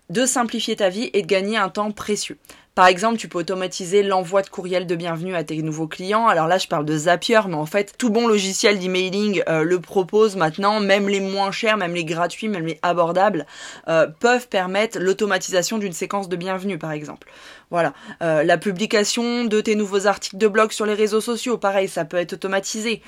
de 0.10 0.26
simplifier 0.26 0.76
ta 0.76 0.90
vie 0.90 1.10
et 1.14 1.22
de 1.22 1.28
gagner 1.28 1.58
un 1.58 1.70
temps 1.70 1.92
précieux. 1.92 2.38
Par 2.74 2.88
exemple, 2.88 3.18
tu 3.18 3.28
peux 3.28 3.40
automatiser 3.40 4.02
l'envoi 4.02 4.42
de 4.42 4.48
courriel 4.48 4.88
de 4.88 4.96
bienvenue 4.96 5.36
à 5.36 5.44
tes 5.44 5.62
nouveaux 5.62 5.88
clients. 5.88 6.28
Alors 6.28 6.48
là, 6.48 6.58
je 6.58 6.68
parle 6.68 6.86
de 6.86 6.98
Zapier, 6.98 7.42
mais 7.50 7.56
en 7.56 7.66
fait, 7.66 7.96
tout 7.98 8.10
bon 8.10 8.28
logiciel 8.28 8.80
d'emailing 8.80 9.44
euh, 9.50 9.64
le 9.64 9.82
propose 9.82 10.38
maintenant. 10.38 10.80
Même 10.80 11.10
les 11.10 11.20
moins 11.20 11.52
chers, 11.52 11.76
même 11.76 11.94
les 11.94 12.06
gratuits, 12.06 12.48
même 12.48 12.66
les 12.66 12.80
abordables, 12.82 13.46
euh, 13.90 14.08
peuvent 14.08 14.48
permettre 14.48 15.00
l'automatisation 15.00 15.80
d'une 15.80 15.92
séquence 15.92 16.30
de 16.30 16.38
bienvenue, 16.38 16.78
par 16.78 16.94
exemple. 16.94 17.28
Voilà. 17.72 17.94
Euh, 18.22 18.44
la 18.44 18.58
publication 18.58 19.44
de 19.44 19.60
tes 19.60 19.76
nouveaux 19.76 20.08
articles 20.08 20.38
de 20.38 20.48
blog 20.48 20.72
sur 20.72 20.86
les 20.86 20.94
réseaux 20.94 21.22
sociaux, 21.22 21.58
pareil, 21.58 21.90
ça 21.90 22.06
peut 22.06 22.18
être 22.18 22.34
automatisé. 22.34 23.02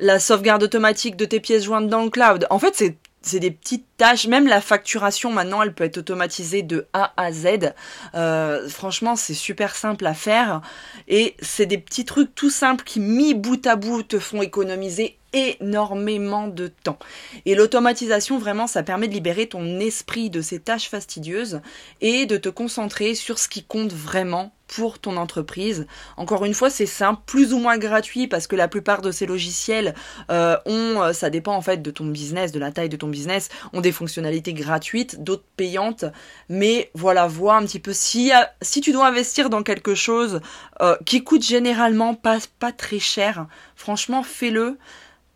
La 0.00 0.20
sauvegarde 0.20 0.62
automatique 0.62 1.16
de 1.16 1.24
tes 1.24 1.40
pièces 1.40 1.64
jointes 1.64 1.88
dans 1.88 2.04
le 2.04 2.10
cloud. 2.10 2.46
En 2.50 2.58
fait, 2.58 2.74
c'est 2.74 2.96
c'est 3.20 3.40
des 3.40 3.50
petites 3.50 3.86
tâches. 3.96 4.26
Même 4.26 4.46
la 4.46 4.60
facturation, 4.60 5.32
maintenant, 5.32 5.62
elle 5.62 5.74
peut 5.74 5.84
être 5.84 5.98
automatisée 5.98 6.62
de 6.62 6.86
A 6.92 7.12
à 7.16 7.32
Z. 7.32 7.74
Euh, 8.14 8.68
franchement, 8.68 9.16
c'est 9.16 9.34
super 9.34 9.74
simple 9.74 10.06
à 10.06 10.14
faire. 10.14 10.62
Et 11.08 11.34
c'est 11.40 11.66
des 11.66 11.78
petits 11.78 12.04
trucs 12.04 12.34
tout 12.34 12.50
simples 12.50 12.84
qui, 12.84 13.00
mis 13.00 13.34
bout 13.34 13.66
à 13.66 13.76
bout, 13.76 14.02
te 14.02 14.18
font 14.18 14.40
économiser 14.40 15.17
énormément 15.32 16.48
de 16.48 16.68
temps. 16.68 16.98
Et 17.44 17.54
l'automatisation, 17.54 18.38
vraiment, 18.38 18.66
ça 18.66 18.82
permet 18.82 19.08
de 19.08 19.14
libérer 19.14 19.46
ton 19.46 19.80
esprit 19.80 20.30
de 20.30 20.40
ces 20.40 20.58
tâches 20.60 20.88
fastidieuses 20.88 21.60
et 22.00 22.26
de 22.26 22.36
te 22.36 22.48
concentrer 22.48 23.14
sur 23.14 23.38
ce 23.38 23.48
qui 23.48 23.62
compte 23.62 23.92
vraiment 23.92 24.52
pour 24.68 24.98
ton 24.98 25.16
entreprise. 25.16 25.86
Encore 26.16 26.44
une 26.44 26.54
fois, 26.54 26.70
c'est 26.70 26.86
simple, 26.86 27.22
plus 27.26 27.52
ou 27.52 27.58
moins 27.58 27.78
gratuit 27.78 28.28
parce 28.28 28.46
que 28.46 28.54
la 28.54 28.68
plupart 28.68 29.00
de 29.00 29.10
ces 29.10 29.26
logiciels 29.26 29.94
euh, 30.30 30.56
ont, 30.66 31.02
euh, 31.02 31.12
ça 31.12 31.30
dépend 31.30 31.54
en 31.54 31.62
fait 31.62 31.82
de 31.82 31.90
ton 31.90 32.04
business, 32.04 32.52
de 32.52 32.58
la 32.58 32.70
taille 32.70 32.90
de 32.90 32.96
ton 32.96 33.08
business, 33.08 33.48
ont 33.72 33.80
des 33.80 33.92
fonctionnalités 33.92 34.52
gratuites, 34.52 35.24
d'autres 35.24 35.46
payantes. 35.56 36.04
Mais 36.48 36.90
voilà, 36.94 37.26
vois 37.26 37.56
un 37.56 37.64
petit 37.64 37.80
peu 37.80 37.92
si, 37.92 38.30
si 38.60 38.80
tu 38.80 38.92
dois 38.92 39.08
investir 39.08 39.50
dans 39.50 39.62
quelque 39.62 39.94
chose 39.94 40.40
euh, 40.82 40.96
qui 41.06 41.24
coûte 41.24 41.42
généralement 41.42 42.14
pas, 42.14 42.38
pas 42.58 42.72
très 42.72 42.98
cher, 42.98 43.46
franchement, 43.74 44.22
fais-le 44.22 44.76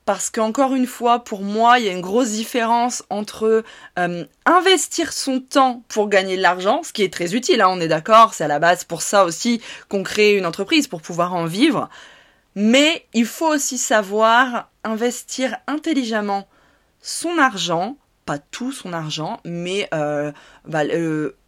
parce 0.04 0.30
qu'encore 0.30 0.75
une 0.75 0.87
fois, 0.87 1.23
pour 1.23 1.42
moi, 1.42 1.78
il 1.78 1.87
y 1.87 1.88
a 1.88 1.92
une 1.92 2.00
grosse 2.00 2.30
différence 2.30 3.04
entre 3.09 3.64
euh, 3.99 4.25
investir 4.47 5.12
son 5.12 5.40
temps 5.40 5.82
pour 5.88 6.09
gagner 6.09 6.37
de 6.37 6.42
l'argent, 6.42 6.82
ce 6.82 6.92
qui 6.92 7.02
est 7.02 7.12
très 7.12 7.35
utile, 7.35 7.61
hein, 7.61 7.68
on 7.71 7.80
est 7.80 7.88
d'accord, 7.88 8.35
c'est 8.35 8.44
à 8.44 8.49
la 8.49 8.59
base 8.59 8.85
pour 8.85 9.02
ça 9.02 9.25
aussi 9.25 9.61
qu'on 9.88 10.02
crée 10.02 10.37
une 10.37 10.47
entreprise, 10.47 10.88
pour 10.88 11.02
pouvoir 11.02 11.35
en 11.35 11.47
vivre, 11.47 11.88
mais 12.54 13.06
il 13.14 13.26
faut 13.26 13.49
aussi 13.49 13.78
savoir 13.78 14.68
investir 14.85 15.56
intelligemment 15.68 16.49
son 17.00 17.38
argent, 17.38 17.97
pas 18.26 18.38
tout 18.38 18.73
son 18.73 18.92
argent, 18.92 19.40
mais 19.44 19.88
euh, 19.94 20.32
bah, 20.66 20.85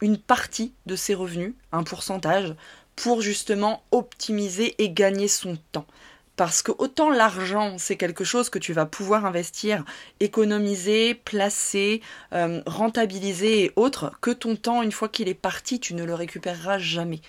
une 0.01 0.19
partie 0.19 0.73
de 0.87 0.97
ses 0.97 1.15
revenus, 1.15 1.55
un 1.73 1.83
pourcentage, 1.83 2.55
pour 2.97 3.21
justement 3.21 3.83
optimiser 3.91 4.75
et 4.79 4.91
gagner 4.91 5.29
son 5.29 5.57
temps. 5.73 5.87
Parce 6.37 6.63
que 6.63 6.73
autant 6.79 7.11
l'argent, 7.11 7.77
c'est 7.79 7.97
quelque 7.97 8.25
chose 8.25 8.51
que 8.51 8.59
tu 8.59 8.73
vas 8.73 8.87
pouvoir 8.87 9.25
investir, 9.25 9.85
économiser, 10.19 11.15
placer, 11.15 12.03
euh, 12.33 12.61
rentabiliser 12.67 13.65
et 13.65 13.73
autres, 13.77 14.13
que 14.21 14.33
ton 14.33 14.57
temps, 14.57 14.83
une 14.83 14.91
fois 14.91 15.09
qu'il 15.09 15.29
est 15.29 15.35
parti, 15.35 15.79
tu 15.79 15.95
ne 15.95 16.03
le 16.03 16.15
récupéreras 16.15 16.79
jamais. 16.79 17.21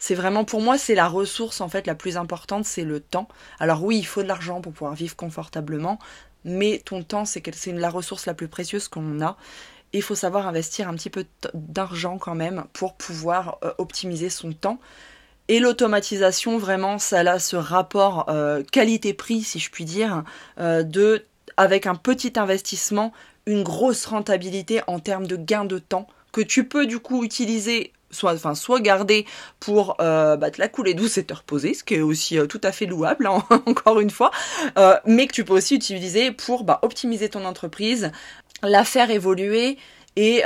C'est 0.00 0.16
vraiment, 0.16 0.44
pour 0.44 0.60
moi, 0.60 0.76
c'est 0.76 0.96
la 0.96 1.06
ressource, 1.06 1.60
en 1.60 1.68
fait, 1.68 1.86
la 1.86 1.94
plus 1.94 2.16
importante, 2.16 2.64
c'est 2.64 2.84
le 2.84 2.98
temps. 2.98 3.28
Alors 3.60 3.84
oui, 3.84 3.96
il 3.98 4.06
faut 4.06 4.24
de 4.24 4.28
l'argent 4.28 4.60
pour 4.60 4.72
pouvoir 4.72 4.94
vivre 4.94 5.14
confortablement, 5.14 6.00
mais 6.44 6.82
ton 6.84 7.04
temps, 7.04 7.24
c'est 7.24 7.46
la 7.68 7.90
ressource 7.90 8.26
la 8.26 8.34
plus 8.34 8.48
précieuse 8.48 8.88
qu'on 8.88 9.20
a. 9.20 9.36
Il 9.92 10.02
faut 10.02 10.16
savoir 10.16 10.48
investir 10.48 10.88
un 10.88 10.94
petit 10.94 11.10
peu 11.10 11.24
d'argent 11.54 12.18
quand 12.18 12.34
même 12.34 12.64
pour 12.72 12.96
pouvoir 12.96 13.58
euh, 13.62 13.72
optimiser 13.78 14.30
son 14.30 14.52
temps. 14.52 14.80
Et 15.48 15.60
l'automatisation, 15.60 16.58
vraiment, 16.58 16.98
ça 16.98 17.20
a 17.20 17.38
ce 17.38 17.56
rapport 17.56 18.26
euh, 18.28 18.62
qualité-prix, 18.70 19.42
si 19.42 19.58
je 19.58 19.70
puis 19.70 19.86
dire, 19.86 20.22
euh, 20.60 20.82
de, 20.82 21.24
avec 21.56 21.86
un 21.86 21.94
petit 21.94 22.34
investissement, 22.36 23.12
une 23.46 23.62
grosse 23.62 24.04
rentabilité 24.04 24.82
en 24.86 24.98
termes 24.98 25.26
de 25.26 25.36
gain 25.36 25.64
de 25.64 25.78
temps 25.78 26.06
que 26.32 26.42
tu 26.42 26.68
peux 26.68 26.86
du 26.86 26.98
coup 26.98 27.24
utiliser 27.24 27.92
soit 28.10 28.34
enfin 28.34 28.54
soit 28.54 28.80
garder 28.80 29.26
pour 29.60 29.96
euh, 30.00 30.36
bah, 30.36 30.50
te 30.50 30.60
la 30.60 30.68
couler 30.68 30.92
douce 30.94 31.16
et 31.18 31.24
te 31.24 31.32
reposer 31.32 31.72
ce 31.72 31.84
qui 31.84 31.94
est 31.94 32.00
aussi 32.00 32.38
tout 32.48 32.60
à 32.62 32.72
fait 32.72 32.86
louable 32.86 33.26
hein, 33.26 33.42
encore 33.66 34.00
une 34.00 34.10
fois 34.10 34.30
mais 35.06 35.26
que 35.26 35.32
tu 35.32 35.44
peux 35.44 35.54
aussi 35.54 35.74
utiliser 35.74 36.30
pour 36.30 36.64
bah, 36.64 36.78
optimiser 36.82 37.28
ton 37.30 37.44
entreprise 37.44 38.12
la 38.62 38.84
faire 38.84 39.10
évoluer 39.10 39.78
et 40.16 40.42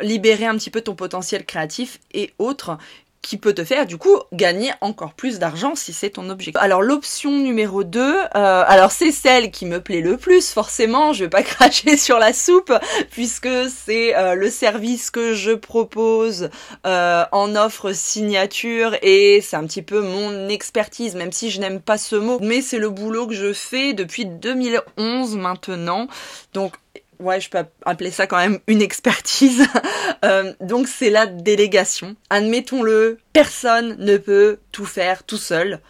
libérer 0.00 0.46
un 0.46 0.56
petit 0.56 0.70
peu 0.70 0.80
ton 0.80 0.94
potentiel 0.94 1.44
créatif 1.44 2.00
et 2.12 2.32
autres 2.38 2.78
qui 3.26 3.38
peut 3.38 3.54
te 3.54 3.64
faire 3.64 3.86
du 3.86 3.98
coup 3.98 4.20
gagner 4.32 4.70
encore 4.80 5.12
plus 5.12 5.40
d'argent 5.40 5.74
si 5.74 5.92
c'est 5.92 6.10
ton 6.10 6.30
objectif. 6.30 6.62
Alors 6.62 6.80
l'option 6.80 7.32
numéro 7.32 7.82
2, 7.82 8.00
euh, 8.00 8.18
alors 8.34 8.92
c'est 8.92 9.10
celle 9.10 9.50
qui 9.50 9.66
me 9.66 9.80
plaît 9.80 10.00
le 10.00 10.16
plus 10.16 10.52
forcément, 10.52 11.12
je 11.12 11.24
vais 11.24 11.30
pas 11.30 11.42
cracher 11.42 11.96
sur 11.96 12.20
la 12.20 12.32
soupe 12.32 12.72
puisque 13.10 13.48
c'est 13.68 14.16
euh, 14.16 14.34
le 14.34 14.48
service 14.48 15.10
que 15.10 15.34
je 15.34 15.50
propose 15.50 16.50
euh, 16.86 17.24
en 17.32 17.56
offre 17.56 17.90
signature 17.90 18.96
et 19.02 19.40
c'est 19.42 19.56
un 19.56 19.66
petit 19.66 19.82
peu 19.82 20.02
mon 20.02 20.48
expertise 20.48 21.16
même 21.16 21.32
si 21.32 21.50
je 21.50 21.60
n'aime 21.60 21.80
pas 21.80 21.98
ce 21.98 22.14
mot 22.14 22.38
mais 22.40 22.62
c'est 22.62 22.78
le 22.78 22.90
boulot 22.90 23.26
que 23.26 23.34
je 23.34 23.52
fais 23.52 23.92
depuis 23.92 24.24
2011 24.24 25.36
maintenant. 25.36 26.06
Donc 26.54 26.74
ouais, 27.20 27.40
je 27.40 27.50
peux 27.50 27.58
appeler 27.84 28.10
ça 28.10 28.26
quand 28.26 28.38
même 28.38 28.58
une 28.66 28.82
expertise. 28.82 29.66
Euh, 30.24 30.54
donc 30.60 30.88
c'est 30.88 31.10
la 31.10 31.26
délégation. 31.26 32.16
Admettons-le, 32.30 33.18
personne 33.34 33.96
ne 33.98 34.16
peut 34.16 34.58
tout 34.72 34.86
faire 34.86 35.24
tout 35.24 35.36
seul. 35.36 35.80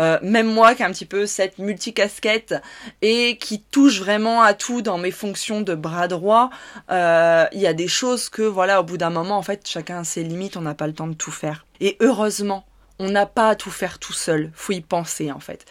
Euh, 0.00 0.18
même 0.22 0.46
moi 0.46 0.74
qui 0.74 0.82
ai 0.82 0.86
un 0.86 0.90
petit 0.90 1.06
peu 1.06 1.26
cette 1.26 1.58
multicasquette 1.58 2.54
et 3.02 3.36
qui 3.38 3.60
touche 3.60 4.00
vraiment 4.00 4.42
à 4.42 4.54
tout 4.54 4.82
dans 4.82 4.98
mes 4.98 5.10
fonctions 5.10 5.60
de 5.60 5.74
bras 5.74 6.08
droit, 6.08 6.50
euh, 6.90 7.44
il 7.52 7.60
y 7.60 7.66
a 7.66 7.74
des 7.74 7.88
choses 7.88 8.28
que 8.28 8.42
voilà, 8.42 8.80
au 8.80 8.84
bout 8.84 8.96
d'un 8.96 9.10
moment, 9.10 9.36
en 9.36 9.42
fait, 9.42 9.68
chacun 9.68 10.00
a 10.00 10.04
ses 10.04 10.24
limites, 10.24 10.56
on 10.56 10.62
n'a 10.62 10.74
pas 10.74 10.86
le 10.86 10.94
temps 10.94 11.06
de 11.06 11.14
tout 11.14 11.30
faire. 11.30 11.66
Et 11.80 11.96
heureusement, 12.00 12.64
on 12.98 13.10
n'a 13.10 13.26
pas 13.26 13.50
à 13.50 13.54
tout 13.54 13.70
faire 13.70 13.98
tout 13.98 14.12
seul, 14.12 14.50
faut 14.54 14.72
y 14.72 14.80
penser 14.80 15.30
en 15.30 15.40
fait. 15.40 15.66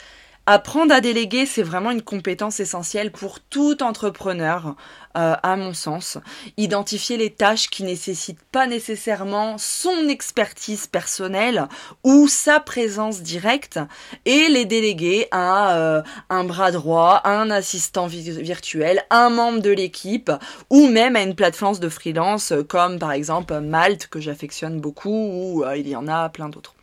Apprendre 0.46 0.94
à 0.94 1.00
déléguer, 1.00 1.46
c'est 1.46 1.64
vraiment 1.64 1.92
une 1.92 2.02
compétence 2.02 2.60
essentielle 2.60 3.14
pour 3.14 3.40
tout 3.40 3.82
entrepreneur, 3.82 4.76
euh, 5.16 5.36
à 5.42 5.56
mon 5.56 5.74
sens. 5.74 6.18
Identifier 6.58 7.16
les 7.16 7.30
tâches 7.30 7.70
qui 7.70 7.84
nécessitent 7.84 8.44
pas 8.52 8.68
nécessairement 8.68 9.58
son 9.58 10.10
expertise 10.10 10.86
personnelle 10.86 11.70
ou 12.04 12.28
sa 12.28 12.60
présence 12.60 13.22
directe 13.22 13.80
et 14.26 14.50
les 14.50 14.66
déléguer 14.66 15.28
à 15.32 15.78
euh, 15.78 16.02
un 16.30 16.44
bras 16.44 16.72
droit, 16.72 17.22
un 17.24 17.50
assistant 17.50 18.08
virtuel, 18.08 19.06
un 19.12 19.30
membre 19.30 19.62
de 19.62 19.72
l'équipe 19.72 20.30
ou 20.70 20.88
même 20.88 21.16
à 21.16 21.22
une 21.22 21.36
plateforme 21.36 21.78
de 21.78 21.88
freelance 21.88 22.52
comme 22.68 23.00
par 23.00 23.14
exemple 23.14 23.58
Malte 23.62 24.08
que 24.08 24.20
j'affectionne 24.20 24.82
beaucoup 24.82 25.10
ou 25.10 25.64
euh, 25.64 25.78
il 25.78 25.88
y 25.88 25.96
en 25.96 26.10
a 26.10 26.28
plein 26.28 26.50
d'autres. 26.50 26.76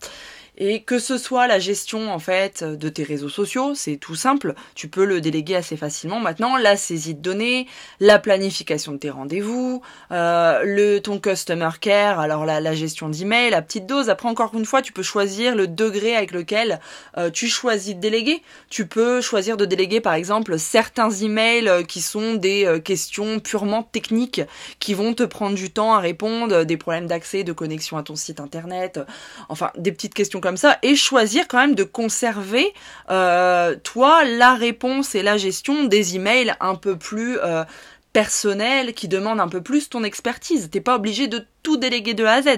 Et 0.62 0.82
que 0.82 0.98
ce 0.98 1.16
soit 1.16 1.46
la 1.46 1.58
gestion 1.58 2.12
en 2.12 2.18
fait 2.18 2.62
de 2.62 2.88
tes 2.90 3.02
réseaux 3.02 3.30
sociaux, 3.30 3.74
c'est 3.74 3.96
tout 3.96 4.14
simple, 4.14 4.52
tu 4.74 4.88
peux 4.88 5.06
le 5.06 5.22
déléguer 5.22 5.56
assez 5.56 5.74
facilement 5.74 6.20
maintenant, 6.20 6.58
la 6.58 6.76
saisie 6.76 7.14
de 7.14 7.22
données, 7.22 7.66
la 7.98 8.18
planification 8.18 8.92
de 8.92 8.98
tes 8.98 9.08
rendez-vous, 9.08 9.80
euh, 10.12 10.60
le 10.62 10.98
ton 10.98 11.18
customer 11.18 11.70
care, 11.80 12.20
alors 12.20 12.44
la, 12.44 12.60
la 12.60 12.74
gestion 12.74 13.08
d'email, 13.08 13.48
la 13.48 13.62
petite 13.62 13.86
dose. 13.86 14.10
Après 14.10 14.28
encore 14.28 14.54
une 14.54 14.66
fois, 14.66 14.82
tu 14.82 14.92
peux 14.92 15.02
choisir 15.02 15.56
le 15.56 15.66
degré 15.66 16.14
avec 16.14 16.30
lequel 16.30 16.78
euh, 17.16 17.30
tu 17.30 17.48
choisis 17.48 17.94
de 17.94 18.00
déléguer. 18.00 18.42
Tu 18.68 18.86
peux 18.86 19.22
choisir 19.22 19.56
de 19.56 19.64
déléguer 19.64 20.02
par 20.02 20.12
exemple 20.12 20.58
certains 20.58 21.10
emails 21.10 21.68
euh, 21.68 21.82
qui 21.84 22.02
sont 22.02 22.34
des 22.34 22.66
euh, 22.66 22.80
questions 22.80 23.40
purement 23.40 23.82
techniques 23.82 24.42
qui 24.78 24.92
vont 24.92 25.14
te 25.14 25.22
prendre 25.22 25.54
du 25.54 25.70
temps 25.70 25.94
à 25.94 26.00
répondre, 26.00 26.64
des 26.64 26.76
problèmes 26.76 27.06
d'accès, 27.06 27.44
de 27.44 27.52
connexion 27.52 27.96
à 27.96 28.02
ton 28.02 28.14
site 28.14 28.40
internet, 28.40 29.00
enfin 29.48 29.70
des 29.78 29.92
petites 29.92 30.12
questions 30.12 30.40
comme 30.40 30.49
ça 30.56 30.78
et 30.82 30.94
choisir 30.94 31.48
quand 31.48 31.58
même 31.58 31.74
de 31.74 31.84
conserver 31.84 32.72
euh, 33.10 33.76
toi 33.82 34.24
la 34.24 34.54
réponse 34.54 35.14
et 35.14 35.22
la 35.22 35.36
gestion 35.36 35.84
des 35.84 36.16
emails 36.16 36.54
un 36.60 36.74
peu 36.74 36.96
plus 36.96 37.38
euh, 37.38 37.64
personnels 38.12 38.92
qui 38.94 39.08
demandent 39.08 39.40
un 39.40 39.48
peu 39.48 39.62
plus 39.62 39.88
ton 39.88 40.02
expertise. 40.02 40.68
T'es 40.70 40.80
pas 40.80 40.96
obligé 40.96 41.28
de 41.28 41.44
tout 41.62 41.76
déléguer 41.76 42.14
de 42.14 42.24
A 42.24 42.34
à 42.34 42.42
Z. 42.42 42.48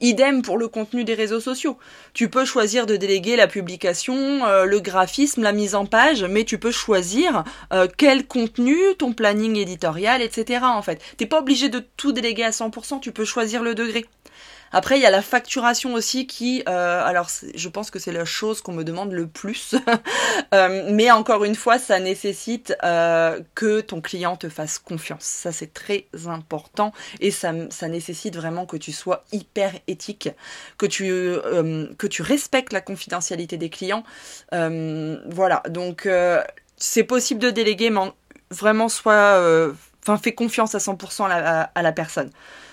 Idem 0.00 0.42
pour 0.42 0.56
le 0.58 0.68
contenu 0.68 1.02
des 1.04 1.14
réseaux 1.14 1.40
sociaux. 1.40 1.78
Tu 2.12 2.28
peux 2.28 2.44
choisir 2.44 2.86
de 2.86 2.96
déléguer 2.96 3.34
la 3.34 3.46
publication, 3.46 4.44
euh, 4.44 4.66
le 4.66 4.80
graphisme, 4.80 5.42
la 5.42 5.52
mise 5.52 5.74
en 5.74 5.86
page, 5.86 6.24
mais 6.24 6.44
tu 6.44 6.58
peux 6.58 6.70
choisir 6.70 7.44
quel 7.96 8.26
contenu, 8.26 8.76
ton 8.98 9.12
planning 9.12 9.56
éditorial, 9.56 10.22
etc. 10.22 10.60
En 10.62 10.82
fait, 10.82 11.00
t'es 11.16 11.26
pas 11.26 11.40
obligé 11.40 11.68
de 11.68 11.82
tout 11.96 12.12
déléguer 12.12 12.44
à 12.44 12.50
100%. 12.50 13.00
Tu 13.00 13.12
peux 13.12 13.24
choisir 13.24 13.62
le 13.62 13.74
degré. 13.74 14.06
Après, 14.72 14.98
il 14.98 15.02
y 15.02 15.06
a 15.06 15.10
la 15.10 15.22
facturation 15.22 15.94
aussi 15.94 16.26
qui, 16.26 16.62
euh, 16.68 17.04
alors 17.04 17.28
je 17.54 17.68
pense 17.68 17.90
que 17.90 17.98
c'est 17.98 18.12
la 18.12 18.24
chose 18.24 18.60
qu'on 18.60 18.72
me 18.72 18.84
demande 18.84 19.12
le 19.12 19.26
plus, 19.26 19.74
euh, 20.54 20.86
mais 20.90 21.10
encore 21.10 21.44
une 21.44 21.56
fois, 21.56 21.78
ça 21.78 21.98
nécessite 21.98 22.74
euh, 22.84 23.40
que 23.54 23.80
ton 23.80 24.00
client 24.00 24.36
te 24.36 24.48
fasse 24.48 24.78
confiance. 24.78 25.24
Ça, 25.24 25.50
c'est 25.50 25.74
très 25.74 26.06
important 26.26 26.92
et 27.20 27.30
ça, 27.30 27.52
ça 27.70 27.88
nécessite 27.88 28.36
vraiment 28.36 28.64
que 28.64 28.76
tu 28.76 28.92
sois 28.92 29.24
hyper 29.32 29.72
éthique, 29.88 30.28
que 30.78 30.86
tu, 30.86 31.08
que 31.98 32.06
tu 32.06 32.22
respectes 32.22 32.72
la 32.72 32.80
confidentialité 32.80 33.56
des 33.56 33.70
clients. 33.70 34.04
voilà, 34.52 35.62
donc 35.68 36.08
c'est 36.76 37.04
possible 37.04 37.40
de 37.40 37.50
déléguer, 37.50 37.90
mais 37.90 38.12
vraiment 38.50 38.88
soit, 38.88 39.40
enfin, 40.02 40.16
fais 40.16 40.32
confiance 40.32 40.74
à 40.74 40.78
100% 40.78 41.28
à 41.28 41.82
la 41.82 41.92
personne. 41.92 42.30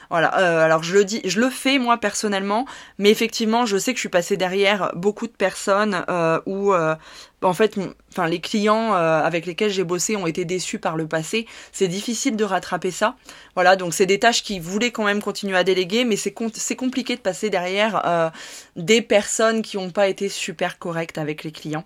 Voilà. 0.09 0.37
Euh, 0.39 0.63
alors 0.63 0.83
je 0.83 0.93
le 0.93 1.05
dis, 1.05 1.21
je 1.25 1.39
le 1.39 1.49
fais 1.49 1.79
moi 1.79 1.97
personnellement, 1.97 2.65
mais 2.97 3.09
effectivement, 3.09 3.65
je 3.65 3.77
sais 3.77 3.91
que 3.93 3.97
je 3.97 4.01
suis 4.01 4.09
passée 4.09 4.37
derrière 4.37 4.91
beaucoup 4.95 5.27
de 5.27 5.31
personnes 5.31 6.03
euh, 6.09 6.39
où, 6.45 6.73
euh, 6.73 6.95
en 7.41 7.53
fait, 7.53 7.77
enfin 8.11 8.27
les 8.27 8.39
clients 8.39 8.93
avec 8.93 9.45
lesquels 9.45 9.69
j'ai 9.69 9.83
bossé 9.83 10.15
ont 10.15 10.27
été 10.27 10.45
déçus 10.45 10.79
par 10.79 10.95
le 10.95 11.07
passé. 11.07 11.45
C'est 11.71 11.87
difficile 11.87 12.35
de 12.35 12.43
rattraper 12.43 12.91
ça. 12.91 13.15
Voilà. 13.55 13.75
Donc 13.75 13.93
c'est 13.93 14.05
des 14.05 14.19
tâches 14.19 14.43
qui 14.43 14.59
voulaient 14.59 14.91
quand 14.91 15.03
même 15.03 15.21
continuer 15.21 15.57
à 15.57 15.63
déléguer, 15.63 16.03
mais 16.05 16.15
c'est 16.15 16.33
c'est 16.53 16.75
compliqué 16.75 17.15
de 17.15 17.21
passer 17.21 17.49
derrière 17.49 18.31
des 18.75 19.01
personnes 19.01 19.61
qui 19.61 19.77
n'ont 19.77 19.91
pas 19.91 20.07
été 20.07 20.29
super 20.29 20.79
correctes 20.79 21.17
avec 21.17 21.43
les 21.43 21.51
clients. 21.51 21.83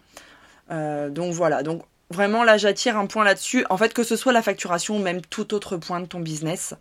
donc 0.70 1.34
voilà. 1.34 1.64
Donc 1.64 1.84
vraiment 2.12 2.44
là 2.44 2.58
j'attire 2.58 2.98
un 2.98 3.08
point 3.08 3.26
là-dessus. 3.26 3.66
En 3.70 3.78
fait 3.78 3.94
que 3.94 4.04
ce 4.04 4.16
soit 4.16 4.34
la 4.34 4.42
facturation 4.42 4.98
ou 4.98 5.00
même 5.00 5.22
tout 5.22 5.54
autre 5.54 5.78
point 5.78 6.00
de 6.00 6.06
ton 6.06 6.20
business. 6.20 6.76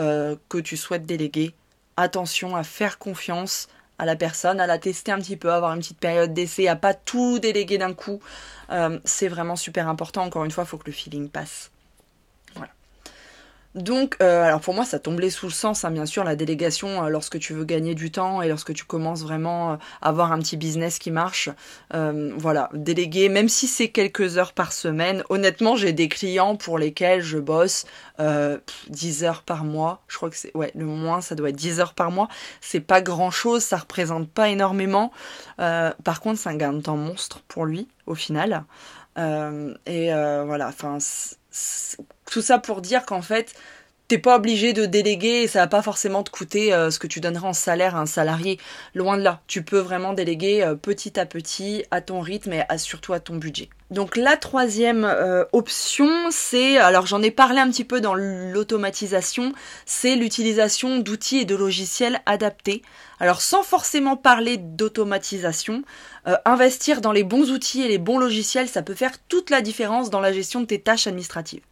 Euh, 0.00 0.36
que 0.48 0.58
tu 0.58 0.76
souhaites 0.76 1.04
déléguer, 1.04 1.54
attention 1.96 2.56
à 2.56 2.64
faire 2.64 2.98
confiance 2.98 3.68
à 3.98 4.06
la 4.06 4.16
personne, 4.16 4.58
à 4.58 4.66
la 4.66 4.78
tester 4.78 5.12
un 5.12 5.18
petit 5.18 5.36
peu, 5.36 5.52
avoir 5.52 5.74
une 5.74 5.80
petite 5.80 6.00
période 6.00 6.32
d'essai, 6.32 6.66
à 6.66 6.76
pas 6.76 6.94
tout 6.94 7.38
déléguer 7.38 7.78
d'un 7.78 7.92
coup. 7.92 8.20
Euh, 8.70 8.98
c'est 9.04 9.28
vraiment 9.28 9.54
super 9.54 9.88
important. 9.88 10.22
Encore 10.22 10.44
une 10.44 10.50
fois, 10.50 10.64
il 10.64 10.66
faut 10.66 10.78
que 10.78 10.86
le 10.86 10.92
feeling 10.92 11.28
passe. 11.28 11.70
Donc, 13.74 14.16
euh, 14.20 14.42
alors 14.44 14.60
pour 14.60 14.74
moi, 14.74 14.84
ça 14.84 14.98
tombait 14.98 15.30
sous 15.30 15.46
le 15.46 15.52
sens, 15.52 15.84
hein, 15.84 15.90
bien 15.90 16.04
sûr, 16.04 16.24
la 16.24 16.36
délégation, 16.36 17.04
euh, 17.04 17.08
lorsque 17.08 17.38
tu 17.38 17.54
veux 17.54 17.64
gagner 17.64 17.94
du 17.94 18.10
temps 18.10 18.42
et 18.42 18.48
lorsque 18.48 18.74
tu 18.74 18.84
commences 18.84 19.22
vraiment 19.22 19.72
euh, 19.72 19.76
à 20.02 20.10
avoir 20.10 20.30
un 20.32 20.38
petit 20.40 20.58
business 20.58 20.98
qui 20.98 21.10
marche. 21.10 21.48
voilà, 21.90 22.68
déléguer, 22.74 23.28
même 23.28 23.48
si 23.48 23.66
c'est 23.66 23.88
quelques 23.88 24.36
heures 24.36 24.52
par 24.52 24.72
semaine. 24.72 25.24
Honnêtement, 25.30 25.76
j'ai 25.76 25.92
des 25.92 26.08
clients 26.08 26.56
pour 26.56 26.78
lesquels 26.78 27.22
je 27.22 27.38
bosse 27.38 27.86
10 28.88 29.24
heures 29.24 29.42
par 29.42 29.64
mois. 29.64 30.02
Je 30.08 30.16
crois 30.16 30.28
que 30.28 30.36
c'est, 30.36 30.54
ouais, 30.56 30.70
le 30.74 30.84
moins, 30.84 31.20
ça 31.20 31.34
doit 31.34 31.48
être 31.48 31.56
10 31.56 31.80
heures 31.80 31.94
par 31.94 32.10
mois. 32.10 32.28
C'est 32.60 32.80
pas 32.80 33.00
grand 33.00 33.30
chose, 33.30 33.62
ça 33.62 33.78
représente 33.78 34.28
pas 34.28 34.48
énormément. 34.50 35.12
par 35.56 36.20
contre, 36.20 36.38
c'est 36.38 36.50
un 36.50 36.56
gain 36.56 36.72
de 36.72 36.80
temps 36.80 36.96
monstre 36.96 37.40
pour 37.48 37.64
lui, 37.64 37.88
au 38.06 38.14
final. 38.14 38.64
et 39.16 40.10
voilà, 40.12 40.68
enfin 40.68 40.98
tout 42.30 42.42
ça 42.42 42.58
pour 42.58 42.80
dire 42.80 43.04
qu'en 43.04 43.22
fait, 43.22 43.54
t'es 44.08 44.18
pas 44.18 44.36
obligé 44.36 44.72
de 44.72 44.84
déléguer 44.84 45.42
et 45.42 45.48
ça 45.48 45.60
va 45.60 45.66
pas 45.66 45.82
forcément 45.82 46.22
te 46.22 46.30
coûter 46.30 46.74
euh, 46.74 46.90
ce 46.90 46.98
que 46.98 47.06
tu 47.06 47.20
donnerais 47.20 47.46
en 47.46 47.52
salaire 47.52 47.96
à 47.96 48.00
un 48.00 48.06
salarié. 48.06 48.58
Loin 48.94 49.16
de 49.16 49.22
là. 49.22 49.40
Tu 49.46 49.62
peux 49.62 49.78
vraiment 49.78 50.12
déléguer 50.12 50.62
euh, 50.62 50.74
petit 50.74 51.18
à 51.18 51.26
petit, 51.26 51.84
à 51.90 52.00
ton 52.00 52.20
rythme 52.20 52.52
et 52.52 52.62
surtout 52.76 53.14
à 53.14 53.20
ton 53.20 53.36
budget. 53.36 53.70
Donc 53.90 54.16
la 54.16 54.36
troisième 54.36 55.04
euh, 55.04 55.44
option, 55.52 56.08
c'est, 56.30 56.78
alors 56.78 57.06
j'en 57.06 57.22
ai 57.22 57.30
parlé 57.30 57.60
un 57.60 57.70
petit 57.70 57.84
peu 57.84 58.00
dans 58.00 58.14
l'automatisation, 58.14 59.52
c'est 59.84 60.16
l'utilisation 60.16 60.98
d'outils 60.98 61.38
et 61.38 61.44
de 61.44 61.54
logiciels 61.54 62.20
adaptés. 62.24 62.82
Alors 63.20 63.40
sans 63.40 63.62
forcément 63.62 64.16
parler 64.16 64.56
d'automatisation, 64.56 65.84
investir 66.44 67.00
dans 67.00 67.12
les 67.12 67.22
bons 67.22 67.50
outils 67.50 67.82
et 67.82 67.88
les 67.88 67.98
bons 67.98 68.18
logiciels, 68.18 68.68
ça 68.68 68.82
peut 68.82 68.94
faire 68.94 69.12
toute 69.28 69.50
la 69.50 69.60
différence 69.60 70.10
dans 70.10 70.20
la 70.20 70.32
gestion 70.32 70.60
de 70.60 70.66
tes 70.66 70.80
tâches 70.80 71.06
administratives. 71.06 71.62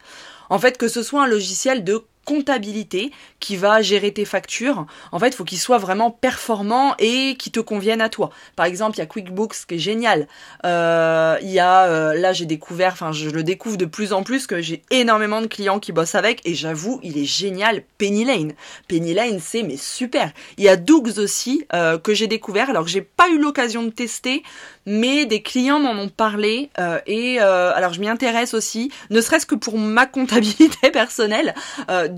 En 0.51 0.59
fait, 0.59 0.77
que 0.77 0.89
ce 0.89 1.03
soit 1.03 1.23
un 1.23 1.29
logiciel 1.29 1.85
de 1.85 2.05
comptabilité 2.31 3.11
qui 3.41 3.57
va 3.57 3.83
gérer 3.83 4.13
tes 4.13 4.25
factures. 4.25 4.87
En 5.11 5.19
fait, 5.19 5.31
il 5.31 5.35
faut 5.35 5.43
qu'il 5.43 5.59
soit 5.59 5.79
vraiment 5.79 6.13
performant 6.13 6.95
et 7.01 7.35
qui 7.37 7.51
te 7.51 7.59
convienne 7.59 8.01
à 8.01 8.09
toi. 8.09 8.31
Par 8.55 8.67
exemple, 8.67 8.97
il 8.97 9.01
y 9.01 9.03
a 9.03 9.07
QuickBooks 9.07 9.67
qui 9.67 9.75
est 9.75 9.79
génial. 9.79 10.29
Euh, 10.65 11.37
il 11.43 11.51
y 11.51 11.59
a, 11.59 11.87
euh, 11.87 12.15
là, 12.15 12.33
j'ai 12.33 12.47
découvert, 12.47 12.93
enfin, 12.93 13.11
je 13.11 13.31
le 13.31 13.43
découvre 13.43 13.77
de 13.77 13.85
plus 13.85 14.13
en 14.13 14.23
plus 14.23 14.47
que 14.47 14.61
j'ai 14.61 14.83
énormément 14.93 15.41
de 15.41 15.49
clients 15.49 15.81
qui 15.81 15.91
bossent 15.91 16.15
avec 16.15 16.41
et 16.45 16.55
j'avoue, 16.55 17.01
il 17.03 17.19
est 17.19 17.25
génial. 17.25 17.83
Penny 17.99 18.25
Lane. 18.25 18.53
Penny 18.87 19.13
Lane, 19.13 19.41
c'est 19.41 19.65
mais 19.65 19.77
super. 19.77 20.31
Il 20.57 20.63
y 20.63 20.69
a 20.69 20.77
Dougs 20.77 21.19
aussi 21.19 21.67
euh, 21.75 21.99
que 21.99 22.15
j'ai 22.15 22.29
découvert 22.29 22.71
alors 22.71 22.85
que 22.85 22.91
j'ai 22.91 23.03
pas 23.03 23.29
eu 23.29 23.41
l'occasion 23.41 23.83
de 23.83 23.91
tester, 23.91 24.45
mais 24.87 25.27
des 25.27 25.43
clients 25.43 25.81
m'en 25.81 26.01
ont 26.01 26.09
parlé 26.09 26.71
et 27.07 27.39
alors 27.39 27.93
je 27.93 28.01
m'y 28.01 28.09
intéresse 28.09 28.55
aussi, 28.55 28.91
ne 29.11 29.21
serait-ce 29.21 29.47
que 29.47 29.55
pour 29.55 29.79
ma 29.79 30.07
comptabilité 30.07 30.91
personnelle. 30.93 31.55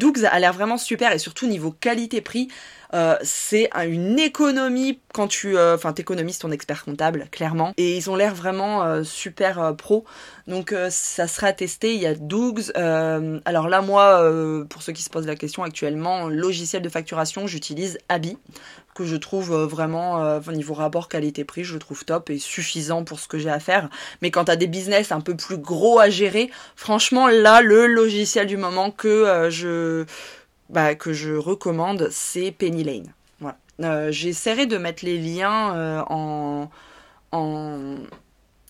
Dougs 0.03 0.25
a 0.29 0.37
l'air 0.41 0.53
vraiment 0.53 0.79
super 0.79 1.12
et 1.12 1.19
surtout 1.19 1.47
niveau 1.47 1.71
qualité-prix, 1.71 2.49
euh, 2.93 3.17
c'est 3.23 3.71
une 3.87 4.19
économie 4.19 4.99
quand 5.15 5.29
tu, 5.29 5.57
euh, 5.57 5.77
enfin, 5.77 5.93
t'économises 5.93 6.38
ton 6.38 6.51
expert 6.51 6.85
comptable, 6.85 7.29
clairement. 7.31 7.73
Et 7.77 7.97
ils 7.97 8.11
ont 8.11 8.17
l'air 8.17 8.35
vraiment 8.35 8.83
euh, 8.83 9.05
super 9.05 9.77
pro. 9.77 10.05
Donc 10.49 10.75
ça 10.91 11.29
sera 11.29 11.47
à 11.49 11.53
tester. 11.53 11.95
Il 11.95 12.01
y 12.01 12.07
a 12.07 12.17
Dougs. 12.17 12.73
alors 12.75 13.69
là, 13.69 13.81
moi, 13.81 14.29
pour 14.69 14.83
ceux 14.83 14.93
qui 14.93 15.03
se 15.03 15.11
posent 15.11 15.27
la 15.27 15.37
question 15.37 15.62
actuellement, 15.62 16.29
logiciel 16.29 16.83
de 16.83 16.88
facturation, 16.88 17.47
j'utilise 17.47 17.99
Abi 18.09 18.37
que 18.94 19.05
je 19.05 19.16
trouve 19.16 19.55
vraiment 19.55 20.38
au 20.38 20.52
niveau 20.52 20.74
rapport 20.74 21.09
qualité-prix, 21.09 21.64
je 21.64 21.74
le 21.74 21.78
trouve 21.78 22.05
top 22.05 22.31
et 22.31 22.38
suffisant 22.38 23.05
pour 23.05 23.20
ce 23.20 23.28
que 23.28 23.38
j'ai 23.38 23.50
à 23.50 23.61
faire. 23.61 23.88
Mais 24.20 24.31
quand 24.31 24.46
tu 24.46 24.50
as 24.50 24.57
des 24.57 24.66
business 24.66 25.12
un 25.12 25.20
peu 25.20 25.35
plus 25.35 25.57
gros 25.57 25.98
à 25.98 26.11
gérer, 26.11 26.50
franchement 26.76 27.28
là 27.28 27.62
le 27.62 27.87
logiciel 27.87 28.46
du 28.46 28.57
moment 28.57 28.90
que 28.90 29.48
je 29.50 30.05
bah, 30.72 30.94
que 30.94 31.12
je 31.12 31.35
recommande, 31.35 32.09
c'est 32.11 32.50
Penny 32.50 32.83
Lane. 32.83 33.12
Voilà. 33.40 33.59
Euh, 33.81 34.11
j'essaierai 34.11 34.66
de 34.66 34.78
mettre 34.78 35.05
les 35.05 35.18
liens 35.18 35.76
euh, 35.76 36.02
en, 36.09 36.70
en, 37.31 37.96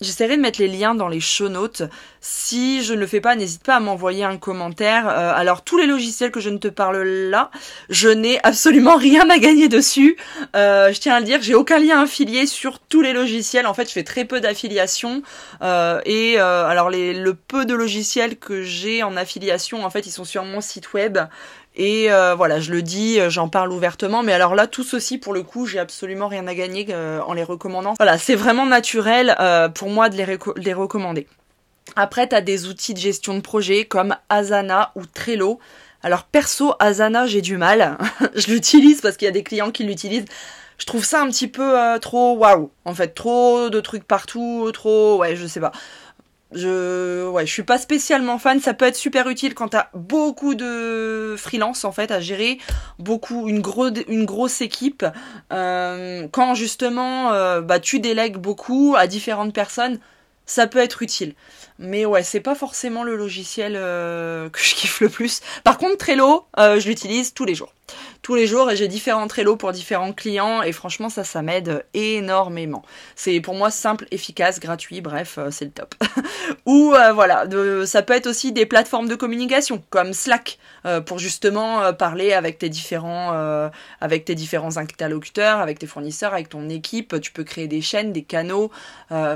J'essaierai 0.02 0.36
de 0.36 0.42
mettre 0.42 0.60
les 0.60 0.68
liens 0.68 0.94
dans 0.94 1.08
les 1.08 1.20
show 1.20 1.48
notes. 1.48 1.82
Si 2.20 2.84
je 2.84 2.94
ne 2.94 3.00
le 3.00 3.06
fais 3.06 3.20
pas, 3.20 3.34
n'hésite 3.34 3.62
pas 3.62 3.76
à 3.76 3.80
m'envoyer 3.80 4.24
un 4.24 4.36
commentaire. 4.36 5.08
Euh, 5.08 5.32
alors 5.34 5.62
tous 5.62 5.76
les 5.76 5.86
logiciels 5.86 6.30
que 6.30 6.40
je 6.40 6.50
ne 6.50 6.58
te 6.58 6.68
parle 6.68 7.02
là, 7.02 7.50
je 7.88 8.08
n'ai 8.08 8.38
absolument 8.44 8.96
rien 8.96 9.28
à 9.28 9.38
gagner 9.38 9.68
dessus. 9.68 10.16
Euh, 10.54 10.92
je 10.92 11.00
tiens 11.00 11.16
à 11.16 11.20
le 11.20 11.26
dire, 11.26 11.40
j'ai 11.42 11.54
aucun 11.54 11.78
lien 11.78 12.02
affilié 12.02 12.46
sur 12.46 12.78
tous 12.78 13.02
les 13.02 13.12
logiciels. 13.12 13.66
En 13.66 13.74
fait, 13.74 13.88
je 13.88 13.92
fais 13.92 14.04
très 14.04 14.24
peu 14.24 14.40
d'affiliation. 14.40 15.22
Euh, 15.62 16.00
et 16.04 16.38
alors 16.38 16.90
les, 16.90 17.12
le 17.14 17.34
peu 17.34 17.64
de 17.64 17.74
logiciels 17.74 18.36
que 18.36 18.62
j'ai 18.62 19.02
en 19.02 19.16
affiliation, 19.16 19.84
en 19.84 19.90
fait, 19.90 20.06
ils 20.06 20.12
sont 20.12 20.24
sur 20.24 20.44
mon 20.44 20.60
site 20.60 20.92
web. 20.92 21.18
Et 21.74 22.12
euh, 22.12 22.34
voilà, 22.34 22.60
je 22.60 22.70
le 22.70 22.82
dis, 22.82 23.18
euh, 23.18 23.30
j'en 23.30 23.48
parle 23.48 23.72
ouvertement. 23.72 24.22
Mais 24.22 24.32
alors 24.32 24.54
là, 24.54 24.66
tout 24.66 24.84
ceci, 24.84 25.18
pour 25.18 25.32
le 25.32 25.42
coup, 25.42 25.66
j'ai 25.66 25.78
absolument 25.78 26.28
rien 26.28 26.46
à 26.46 26.54
gagner 26.54 26.86
euh, 26.90 27.20
en 27.26 27.32
les 27.32 27.44
recommandant. 27.44 27.94
Voilà, 27.98 28.18
c'est 28.18 28.34
vraiment 28.34 28.66
naturel 28.66 29.34
pour 29.74 29.88
moi 29.88 30.08
de 30.08 30.16
les, 30.16 30.74
recommander. 30.74 31.26
Après, 31.96 32.28
tu 32.28 32.40
des 32.42 32.66
outils 32.66 32.94
de 32.94 32.98
gestion 32.98 33.34
de 33.34 33.40
projet 33.40 33.84
comme 33.84 34.14
Asana 34.28 34.92
ou 34.96 35.06
Trello. 35.06 35.58
Alors 36.02 36.24
perso, 36.24 36.74
Asana, 36.78 37.26
j'ai 37.26 37.40
du 37.40 37.56
mal. 37.56 37.96
je 38.34 38.48
l'utilise 38.48 39.00
parce 39.00 39.16
qu'il 39.16 39.26
y 39.26 39.28
a 39.28 39.32
des 39.32 39.44
clients 39.44 39.70
qui 39.70 39.84
l'utilisent. 39.84 40.26
Je 40.78 40.86
trouve 40.86 41.04
ça 41.04 41.22
un 41.22 41.28
petit 41.28 41.48
peu 41.48 41.76
trop 42.00 42.36
waouh. 42.36 42.70
En 42.84 42.94
fait, 42.94 43.14
trop 43.14 43.70
de 43.70 43.80
trucs 43.80 44.04
partout, 44.04 44.68
trop... 44.72 45.18
Ouais, 45.18 45.36
je 45.36 45.46
sais 45.46 45.60
pas. 45.60 45.70
Je, 46.54 47.28
ouais, 47.28 47.46
suis 47.52 47.62
pas 47.62 47.78
spécialement 47.78 48.38
fan. 48.38 48.60
Ça 48.60 48.74
peut 48.74 48.84
être 48.84 48.96
super 48.96 49.28
utile 49.28 49.54
quand 49.54 49.68
t'as 49.68 49.88
beaucoup 49.94 50.54
de 50.54 51.34
freelance 51.38 51.84
en 51.84 51.92
fait 51.92 52.10
à 52.10 52.20
gérer, 52.20 52.58
beaucoup 52.98 53.48
une 53.48 53.60
grosse 53.60 53.92
une 54.08 54.24
grosse 54.24 54.60
équipe. 54.60 55.04
Euh, 55.52 56.28
quand 56.30 56.54
justement, 56.54 57.32
euh, 57.32 57.60
bah 57.60 57.80
tu 57.80 58.00
délègues 58.00 58.36
beaucoup 58.36 58.94
à 58.96 59.06
différentes 59.06 59.54
personnes, 59.54 59.98
ça 60.46 60.66
peut 60.66 60.78
être 60.78 61.02
utile. 61.02 61.34
Mais 61.82 62.06
ouais, 62.06 62.22
c'est 62.22 62.40
pas 62.40 62.54
forcément 62.54 63.02
le 63.02 63.16
logiciel 63.16 63.74
euh, 63.76 64.48
que 64.50 64.60
je 64.60 64.74
kiffe 64.74 65.00
le 65.00 65.08
plus. 65.08 65.40
Par 65.64 65.78
contre, 65.78 65.98
Trello, 65.98 66.46
je 66.56 66.86
l'utilise 66.86 67.34
tous 67.34 67.44
les 67.44 67.54
jours 67.54 67.72
tous 68.22 68.36
les 68.36 68.46
jours 68.46 68.70
et 68.70 68.76
j'ai 68.76 68.88
différents 68.88 69.26
Trello 69.26 69.56
pour 69.56 69.72
différents 69.72 70.12
clients 70.12 70.62
et 70.62 70.72
franchement 70.72 71.08
ça 71.08 71.24
ça 71.24 71.42
m'aide 71.42 71.84
énormément. 71.92 72.82
C'est 73.16 73.40
pour 73.40 73.54
moi 73.54 73.70
simple, 73.70 74.06
efficace, 74.12 74.60
gratuit, 74.60 75.00
bref, 75.00 75.38
euh, 75.38 75.50
c'est 75.50 75.64
le 75.64 75.70
top. 75.72 75.94
Ou 76.66 76.94
euh, 76.94 77.12
voilà, 77.12 77.44
ça 77.84 78.02
peut 78.02 78.14
être 78.14 78.28
aussi 78.28 78.52
des 78.52 78.64
plateformes 78.64 79.08
de 79.08 79.16
communication 79.16 79.82
comme 79.90 80.12
Slack 80.12 80.58
euh, 80.86 81.00
pour 81.00 81.18
justement 81.18 81.92
parler 81.94 82.32
avec 82.32 82.58
tes 82.58 82.68
différents 82.68 83.32
avec 84.00 84.24
tes 84.24 84.34
différents 84.34 84.76
interlocuteurs, 84.76 85.58
avec 85.58 85.78
tes 85.78 85.86
fournisseurs, 85.86 86.32
avec 86.32 86.48
ton 86.48 86.68
équipe, 86.68 87.20
tu 87.20 87.32
peux 87.32 87.44
créer 87.44 87.66
des 87.66 87.80
chaînes, 87.80 88.12
des 88.12 88.22
canaux. 88.22 88.70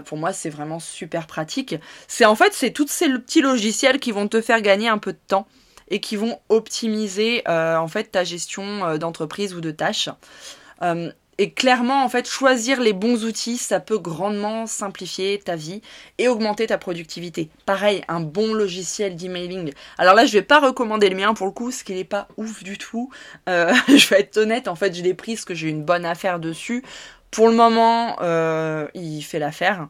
pour 0.05 0.19
moi, 0.19 0.33
c'est 0.33 0.51
vraiment 0.51 0.79
super 0.79 1.27
pratique. 1.27 1.75
C'est 2.07 2.25
en 2.25 2.36
fait 2.37 2.53
c'est 2.53 2.71
tous 2.71 2.89
ces 2.89 3.09
petits 3.09 3.43
logiciels 3.43 3.99
qui 3.99 4.13
vont 4.13 4.29
te 4.29 4.41
faire 4.41 4.61
gagner 4.61 4.89
un 4.89 4.99
peu 4.99 5.13
de 5.13 5.19
temps 5.27 5.47
et 5.89 6.01
qui 6.01 6.17
vont 6.17 6.39
optimiser 6.49 7.43
euh, 7.49 7.77
en 7.77 7.89
fait 7.89 8.05
ta 8.13 8.25
gestion 8.25 8.85
euh, 8.85 8.99
d'entreprise 8.99 9.55
ou 9.55 9.61
de 9.61 9.71
tâches. 9.71 10.09
Euh, 10.83 11.11
et 11.39 11.51
clairement, 11.51 12.03
en 12.03 12.09
fait, 12.09 12.27
choisir 12.27 12.81
les 12.81 12.95
bons 12.95 13.27
outils, 13.27 13.59
ça 13.59 13.79
peut 13.79 13.99
grandement 13.99 14.67
simplifier 14.67 15.39
ta 15.39 15.55
vie 15.55 15.83
et 16.17 16.29
augmenter 16.29 16.67
ta 16.67 16.79
productivité. 16.79 17.51
Pareil, 17.67 18.03
un 18.09 18.21
bon 18.21 18.55
logiciel 18.55 19.17
d'emailing. 19.17 19.71
Alors 19.99 20.15
là, 20.15 20.25
je 20.25 20.33
vais 20.33 20.41
pas 20.41 20.61
recommander 20.61 21.11
le 21.11 21.17
mien 21.17 21.35
pour 21.35 21.45
le 21.45 21.53
coup, 21.53 21.71
ce 21.71 21.85
qui 21.85 21.93
n'est 21.93 22.05
pas 22.05 22.27
ouf 22.39 22.65
du 22.65 22.79
tout. 22.79 23.11
je 23.47 24.09
vais 24.09 24.21
être 24.21 24.39
honnête, 24.39 24.67
en 24.67 24.77
fait, 24.77 24.95
je 24.95 25.03
l'ai 25.03 25.13
pris 25.13 25.35
parce 25.35 25.45
que 25.45 25.55
j'ai 25.55 25.69
une 25.69 25.85
bonne 25.85 26.07
affaire 26.07 26.41
dessus. 26.41 26.83
Pour 27.31 27.49
le 27.49 27.55
moment, 27.55 28.17
il 28.95 29.21
fait 29.21 29.39
l'affaire 29.39 29.89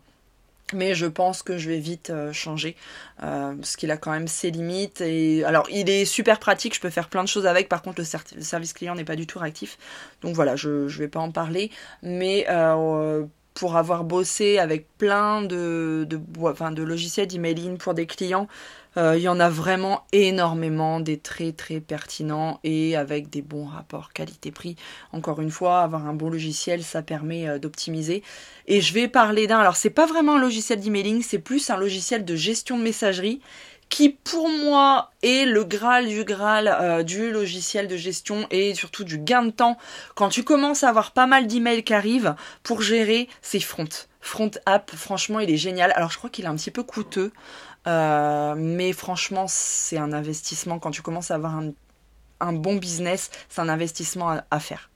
mais 0.72 0.94
je 0.94 1.06
pense 1.06 1.42
que 1.42 1.58
je 1.58 1.68
vais 1.68 1.78
vite 1.78 2.10
euh, 2.10 2.32
changer 2.32 2.76
euh, 3.22 3.54
parce 3.54 3.76
qu'il 3.76 3.90
a 3.90 3.96
quand 3.96 4.10
même 4.10 4.28
ses 4.28 4.50
limites 4.50 5.00
et 5.00 5.44
alors 5.44 5.68
il 5.70 5.88
est 5.88 6.04
super 6.04 6.38
pratique 6.38 6.74
je 6.74 6.80
peux 6.80 6.90
faire 6.90 7.08
plein 7.08 7.22
de 7.22 7.28
choses 7.28 7.46
avec. 7.46 7.68
Par 7.68 7.82
contre 7.82 8.00
le, 8.00 8.42
service 8.42 8.72
client 8.72 8.94
n'est 8.94 9.04
pas 9.04 9.16
du 9.16 9.26
tout 9.26 9.38
réactif. 9.38 9.78
Donc 10.22 10.34
voilà 10.34 10.56
je 10.56 10.88
je 10.88 10.98
vais 10.98 11.08
pas 11.08 11.20
en 11.20 11.30
parler. 11.30 11.70
Mais 12.02 12.46
euh, 12.48 13.24
pour 13.54 13.76
avoir 13.76 14.04
bossé 14.04 14.58
avec 14.58 14.86
plein 14.98 15.42
de, 15.42 16.06
de, 16.08 16.20
enfin, 16.42 16.72
de 16.72 16.82
logiciels 16.82 17.26
d'emailing 17.26 17.78
pour 17.78 17.94
des 17.94 18.06
clients, 18.06 18.48
il 18.96 19.20
y 19.20 19.28
en 19.28 19.40
a 19.40 19.48
vraiment 19.48 20.04
énormément, 20.12 21.00
des 21.00 21.18
très 21.18 21.52
très 21.52 21.80
pertinents 21.80 22.60
et 22.64 22.96
avec 22.96 23.28
des 23.28 23.42
bons 23.42 23.66
rapports 23.66 24.12
qualité-prix. 24.12 24.76
Encore 25.12 25.40
une 25.40 25.50
fois, 25.50 25.80
avoir 25.80 26.06
un 26.06 26.14
bon 26.14 26.30
logiciel, 26.30 26.82
ça 26.82 27.02
permet 27.02 27.48
euh, 27.48 27.58
d'optimiser. 27.58 28.22
Et 28.66 28.80
je 28.80 28.94
vais 28.94 29.08
parler 29.08 29.46
d'un, 29.46 29.58
alors 29.58 29.76
c'est 29.76 29.90
pas 29.90 30.06
vraiment 30.06 30.36
un 30.36 30.40
logiciel 30.40 30.80
d'emailing, 30.80 31.22
c'est 31.22 31.38
plus 31.38 31.70
un 31.70 31.76
logiciel 31.76 32.24
de 32.24 32.36
gestion 32.36 32.78
de 32.78 32.82
messagerie 32.82 33.40
qui 33.88 34.10
pour 34.10 34.48
moi 34.48 35.10
est 35.22 35.46
le 35.46 35.64
graal 35.64 36.08
du 36.08 36.24
graal 36.24 36.68
euh, 36.68 37.02
du 37.02 37.30
logiciel 37.30 37.88
de 37.88 37.96
gestion 37.96 38.46
et 38.50 38.74
surtout 38.74 39.04
du 39.04 39.18
gain 39.18 39.44
de 39.44 39.50
temps 39.50 39.78
quand 40.14 40.28
tu 40.28 40.42
commences 40.44 40.84
à 40.84 40.88
avoir 40.88 41.12
pas 41.12 41.26
mal 41.26 41.46
d'emails 41.46 41.84
qui 41.84 41.94
arrivent 41.94 42.34
pour 42.62 42.82
gérer 42.82 43.28
ces 43.42 43.60
Front. 43.60 43.88
Front 44.20 44.50
App, 44.66 44.90
franchement, 44.94 45.40
il 45.40 45.50
est 45.50 45.56
génial. 45.56 45.92
Alors 45.94 46.10
je 46.10 46.18
crois 46.18 46.30
qu'il 46.30 46.44
est 46.44 46.48
un 46.48 46.56
petit 46.56 46.72
peu 46.72 46.82
coûteux, 46.82 47.32
euh, 47.86 48.54
mais 48.56 48.92
franchement, 48.92 49.46
c'est 49.48 49.98
un 49.98 50.12
investissement. 50.12 50.78
Quand 50.78 50.90
tu 50.90 51.02
commences 51.02 51.30
à 51.30 51.36
avoir 51.36 51.54
un, 52.40 52.52
bon 52.52 52.76
business, 52.76 53.30
c'est 53.48 53.60
un 53.60 53.68
investissement 53.68 54.40
à 54.50 54.60
faire 54.60 54.90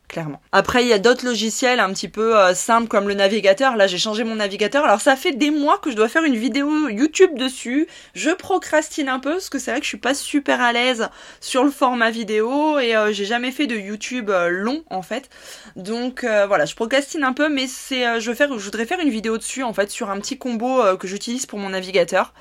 Après, 0.52 0.82
il 0.82 0.88
y 0.88 0.92
a 0.92 0.98
d'autres 0.98 1.24
logiciels 1.24 1.80
un 1.80 1.92
petit 1.92 2.08
peu 2.08 2.38
euh, 2.38 2.54
simples 2.54 2.88
comme 2.88 3.08
le 3.08 3.14
navigateur. 3.14 3.76
Là, 3.76 3.86
j'ai 3.86 3.98
changé 3.98 4.24
mon 4.24 4.36
navigateur. 4.36 4.84
Alors, 4.84 5.00
ça 5.00 5.16
fait 5.16 5.32
des 5.32 5.50
mois 5.50 5.78
que 5.78 5.90
je 5.90 5.96
dois 5.96 6.08
faire 6.08 6.24
une 6.24 6.36
vidéo 6.36 6.88
YouTube 6.88 7.36
dessus. 7.36 7.86
Je 8.14 8.30
procrastine 8.30 9.08
un 9.08 9.20
peu 9.20 9.32
parce 9.32 9.50
que 9.50 9.58
c'est 9.58 9.70
vrai 9.70 9.80
que 9.80 9.84
je 9.84 9.90
suis 9.90 9.98
pas 9.98 10.14
super 10.14 10.60
à 10.60 10.72
l'aise 10.72 11.08
sur 11.40 11.64
le 11.64 11.70
format 11.70 12.10
vidéo 12.10 12.78
et 12.78 12.96
euh, 12.96 13.12
j'ai 13.12 13.24
jamais 13.24 13.52
fait 13.52 13.66
de 13.66 13.76
YouTube 13.76 14.30
euh, 14.30 14.48
long 14.48 14.82
en 14.90 15.02
fait. 15.02 15.28
Donc 15.76 16.24
voilà, 16.24 16.64
je 16.64 16.74
procrastine 16.74 17.24
un 17.24 17.32
peu, 17.32 17.48
mais 17.48 17.66
c'est, 17.66 18.20
je 18.20 18.30
voudrais 18.30 18.86
faire 18.86 19.00
une 19.00 19.10
vidéo 19.10 19.38
dessus 19.38 19.62
en 19.62 19.72
fait 19.72 19.90
sur 19.90 20.10
un 20.10 20.18
petit 20.18 20.38
combo 20.38 20.82
que 20.98 21.06
j'utilise 21.06 21.46
pour 21.46 21.58
mon 21.58 21.70
navigateur 21.70 22.32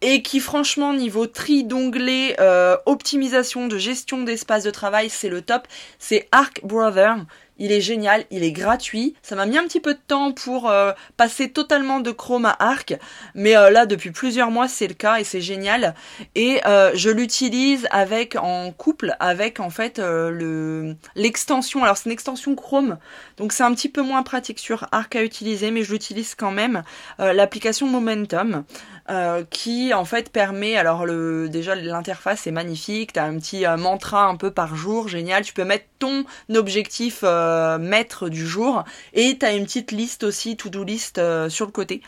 et 0.00 0.22
qui 0.22 0.40
franchement 0.40 0.92
niveau 0.92 1.26
tri 1.26 1.64
d'onglets, 1.64 2.36
euh, 2.40 2.76
optimisation 2.86 3.66
de 3.66 3.78
gestion 3.78 4.22
d'espace 4.22 4.64
de 4.64 4.70
travail, 4.70 5.10
c'est 5.10 5.28
le 5.28 5.42
top. 5.42 5.66
C'est 5.98 6.28
Arc 6.32 6.60
Brother. 6.64 7.16
Il 7.60 7.72
est 7.72 7.80
génial, 7.80 8.24
il 8.30 8.44
est 8.44 8.52
gratuit. 8.52 9.16
Ça 9.20 9.34
m'a 9.34 9.44
mis 9.44 9.58
un 9.58 9.64
petit 9.64 9.80
peu 9.80 9.94
de 9.94 10.00
temps 10.06 10.30
pour 10.30 10.70
euh, 10.70 10.92
passer 11.16 11.50
totalement 11.50 11.98
de 11.98 12.12
Chrome 12.12 12.44
à 12.44 12.54
Arc, 12.60 12.94
mais 13.34 13.56
euh, 13.56 13.70
là 13.70 13.84
depuis 13.84 14.12
plusieurs 14.12 14.52
mois 14.52 14.68
c'est 14.68 14.86
le 14.86 14.94
cas 14.94 15.18
et 15.18 15.24
c'est 15.24 15.40
génial. 15.40 15.96
Et 16.36 16.60
je 16.94 17.10
l'utilise 17.10 17.88
avec 17.90 18.36
en 18.36 18.70
couple 18.70 19.16
avec 19.18 19.58
en 19.58 19.70
fait 19.70 19.98
le 19.98 20.94
l'extension. 21.16 21.82
Alors 21.82 21.96
c'est 21.96 22.04
une 22.04 22.12
extension 22.12 22.54
Chrome, 22.54 22.96
donc 23.38 23.52
c'est 23.52 23.64
un 23.64 23.74
petit 23.74 23.88
peu 23.88 24.02
moins 24.02 24.22
pratique 24.22 24.60
sur 24.60 24.86
Arc 24.92 25.16
à 25.16 25.24
utiliser, 25.24 25.72
mais 25.72 25.82
je 25.82 25.90
l'utilise 25.90 26.36
quand 26.36 26.52
même. 26.52 26.84
L'application 27.18 27.88
Momentum. 27.88 28.64
Euh, 29.10 29.42
qui 29.48 29.94
en 29.94 30.04
fait 30.04 30.30
permet 30.30 30.76
alors 30.76 31.06
le 31.06 31.48
déjà 31.48 31.74
l'interface 31.74 32.46
est 32.46 32.50
magnifique 32.50 33.14
t'as 33.14 33.24
un 33.24 33.38
petit 33.38 33.64
euh, 33.64 33.78
mantra 33.78 34.26
un 34.26 34.36
peu 34.36 34.50
par 34.50 34.76
jour 34.76 35.08
génial 35.08 35.42
tu 35.44 35.54
peux 35.54 35.64
mettre 35.64 35.86
ton 35.98 36.26
objectif 36.54 37.20
euh, 37.22 37.78
maître 37.78 38.28
du 38.28 38.46
jour 38.46 38.84
et 39.14 39.38
t'as 39.38 39.56
une 39.56 39.64
petite 39.64 39.92
liste 39.92 40.24
aussi 40.24 40.58
to 40.58 40.68
do 40.68 40.84
list 40.84 41.18
sur 41.48 41.64
le 41.64 41.72
côté. 41.72 42.02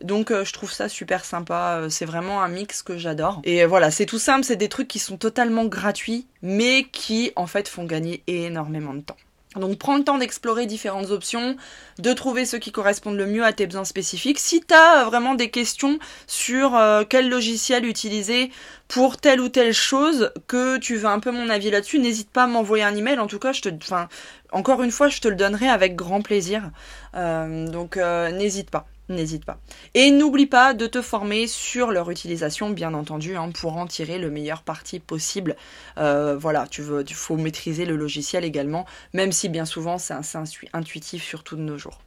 Donc 0.00 0.30
je 0.30 0.52
trouve 0.52 0.70
ça 0.70 0.88
super 0.88 1.24
sympa 1.24 1.88
c'est 1.90 2.04
vraiment 2.04 2.40
un 2.42 2.48
mix 2.48 2.84
que 2.84 2.98
j'adore. 2.98 3.40
Et 3.42 3.66
voilà 3.66 3.90
c'est 3.90 4.06
tout 4.06 4.20
simple 4.20 4.44
c'est 4.44 4.54
des 4.54 4.68
trucs 4.68 4.88
qui 4.88 5.00
sont 5.00 5.16
totalement 5.16 5.64
gratuits 5.64 6.28
mais 6.40 6.84
qui 6.84 7.32
en 7.34 7.48
fait 7.48 7.66
font 7.66 7.84
gagner 7.84 8.22
énormément 8.28 8.94
de 8.94 9.00
temps 9.00 9.16
donc 9.60 9.78
prends 9.78 9.96
le 9.96 10.04
temps 10.04 10.18
d'explorer 10.18 10.66
différentes 10.66 11.10
options, 11.10 11.56
de 11.98 12.12
trouver 12.12 12.44
ceux 12.44 12.58
qui 12.58 12.72
correspondent 12.72 13.16
le 13.16 13.26
mieux 13.26 13.44
à 13.44 13.52
tes 13.52 13.66
besoins 13.66 13.84
spécifiques. 13.84 14.38
Si 14.38 14.60
tu 14.60 14.74
as 14.74 15.04
vraiment 15.04 15.34
des 15.34 15.50
questions 15.50 15.98
sur 16.26 16.74
euh, 16.74 17.04
quel 17.08 17.28
logiciel 17.28 17.86
utiliser 17.86 18.50
pour 18.88 19.16
telle 19.16 19.40
ou 19.40 19.48
telle 19.48 19.72
chose, 19.72 20.32
que 20.46 20.78
tu 20.78 20.96
veux 20.96 21.08
un 21.08 21.20
peu 21.20 21.30
mon 21.30 21.48
avis 21.48 21.70
là-dessus, 21.70 21.98
n'hésite 21.98 22.30
pas 22.30 22.44
à 22.44 22.46
m'envoyer 22.46 22.84
un 22.84 22.94
email. 22.94 23.18
En 23.18 23.26
tout 23.26 23.38
cas, 23.38 23.52
je 23.52 23.62
te, 23.62 23.68
enfin, 23.68 24.08
encore 24.52 24.82
une 24.82 24.90
fois, 24.90 25.08
je 25.08 25.20
te 25.20 25.28
le 25.28 25.36
donnerai 25.36 25.68
avec 25.68 25.96
grand 25.96 26.20
plaisir. 26.20 26.70
Euh, 27.14 27.68
donc 27.68 27.96
euh, 27.96 28.30
n'hésite 28.30 28.70
pas 28.70 28.86
n'hésite 29.08 29.44
pas. 29.44 29.58
Et 29.94 30.10
n'oublie 30.10 30.46
pas 30.46 30.74
de 30.74 30.86
te 30.86 31.02
former 31.02 31.46
sur 31.46 31.90
leur 31.90 32.10
utilisation, 32.10 32.70
bien 32.70 32.94
entendu, 32.94 33.36
hein, 33.36 33.50
pour 33.50 33.76
en 33.76 33.86
tirer 33.86 34.18
le 34.18 34.30
meilleur 34.30 34.62
parti 34.62 35.00
possible. 35.00 35.56
Euh, 35.98 36.36
voilà, 36.36 36.66
tu 36.66 36.82
veux, 36.82 37.04
il 37.06 37.14
faut 37.14 37.36
maîtriser 37.36 37.84
le 37.84 37.96
logiciel 37.96 38.44
également, 38.44 38.86
même 39.12 39.32
si 39.32 39.48
bien 39.48 39.64
souvent 39.64 39.98
c'est 39.98 40.14
assez 40.14 40.38
intuitif, 40.72 41.22
surtout 41.22 41.56
de 41.56 41.62
nos 41.62 41.78
jours. 41.78 42.00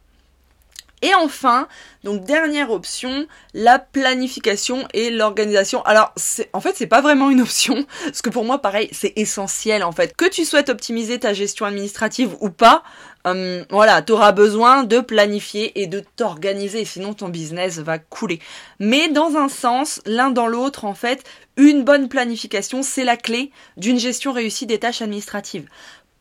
Et 1.02 1.14
enfin, 1.14 1.68
donc 2.04 2.24
dernière 2.24 2.70
option, 2.70 3.26
la 3.54 3.78
planification 3.78 4.86
et 4.94 5.10
l'organisation. 5.10 5.82
Alors, 5.82 6.12
en 6.52 6.60
fait, 6.60 6.74
c'est 6.76 6.86
pas 6.86 7.00
vraiment 7.00 7.30
une 7.30 7.40
option, 7.40 7.86
parce 8.04 8.22
que 8.22 8.30
pour 8.30 8.44
moi, 8.44 8.58
pareil, 8.58 8.88
c'est 8.92 9.12
essentiel 9.16 9.84
en 9.84 9.92
fait. 9.92 10.16
Que 10.16 10.28
tu 10.28 10.44
souhaites 10.44 10.68
optimiser 10.68 11.18
ta 11.18 11.32
gestion 11.32 11.66
administrative 11.66 12.36
ou 12.40 12.50
pas, 12.50 12.82
euh, 13.26 13.64
voilà, 13.70 14.00
tu 14.02 14.12
auras 14.12 14.32
besoin 14.32 14.84
de 14.84 15.00
planifier 15.00 15.80
et 15.80 15.86
de 15.86 16.02
t'organiser, 16.16 16.84
sinon 16.84 17.14
ton 17.14 17.28
business 17.28 17.78
va 17.78 17.98
couler. 17.98 18.40
Mais 18.78 19.08
dans 19.08 19.36
un 19.36 19.48
sens, 19.48 20.00
l'un 20.06 20.30
dans 20.30 20.46
l'autre, 20.46 20.84
en 20.84 20.94
fait, 20.94 21.24
une 21.56 21.82
bonne 21.82 22.08
planification, 22.08 22.82
c'est 22.82 23.04
la 23.04 23.16
clé 23.16 23.50
d'une 23.76 23.98
gestion 23.98 24.32
réussie 24.32 24.66
des 24.66 24.78
tâches 24.78 25.02
administratives. 25.02 25.68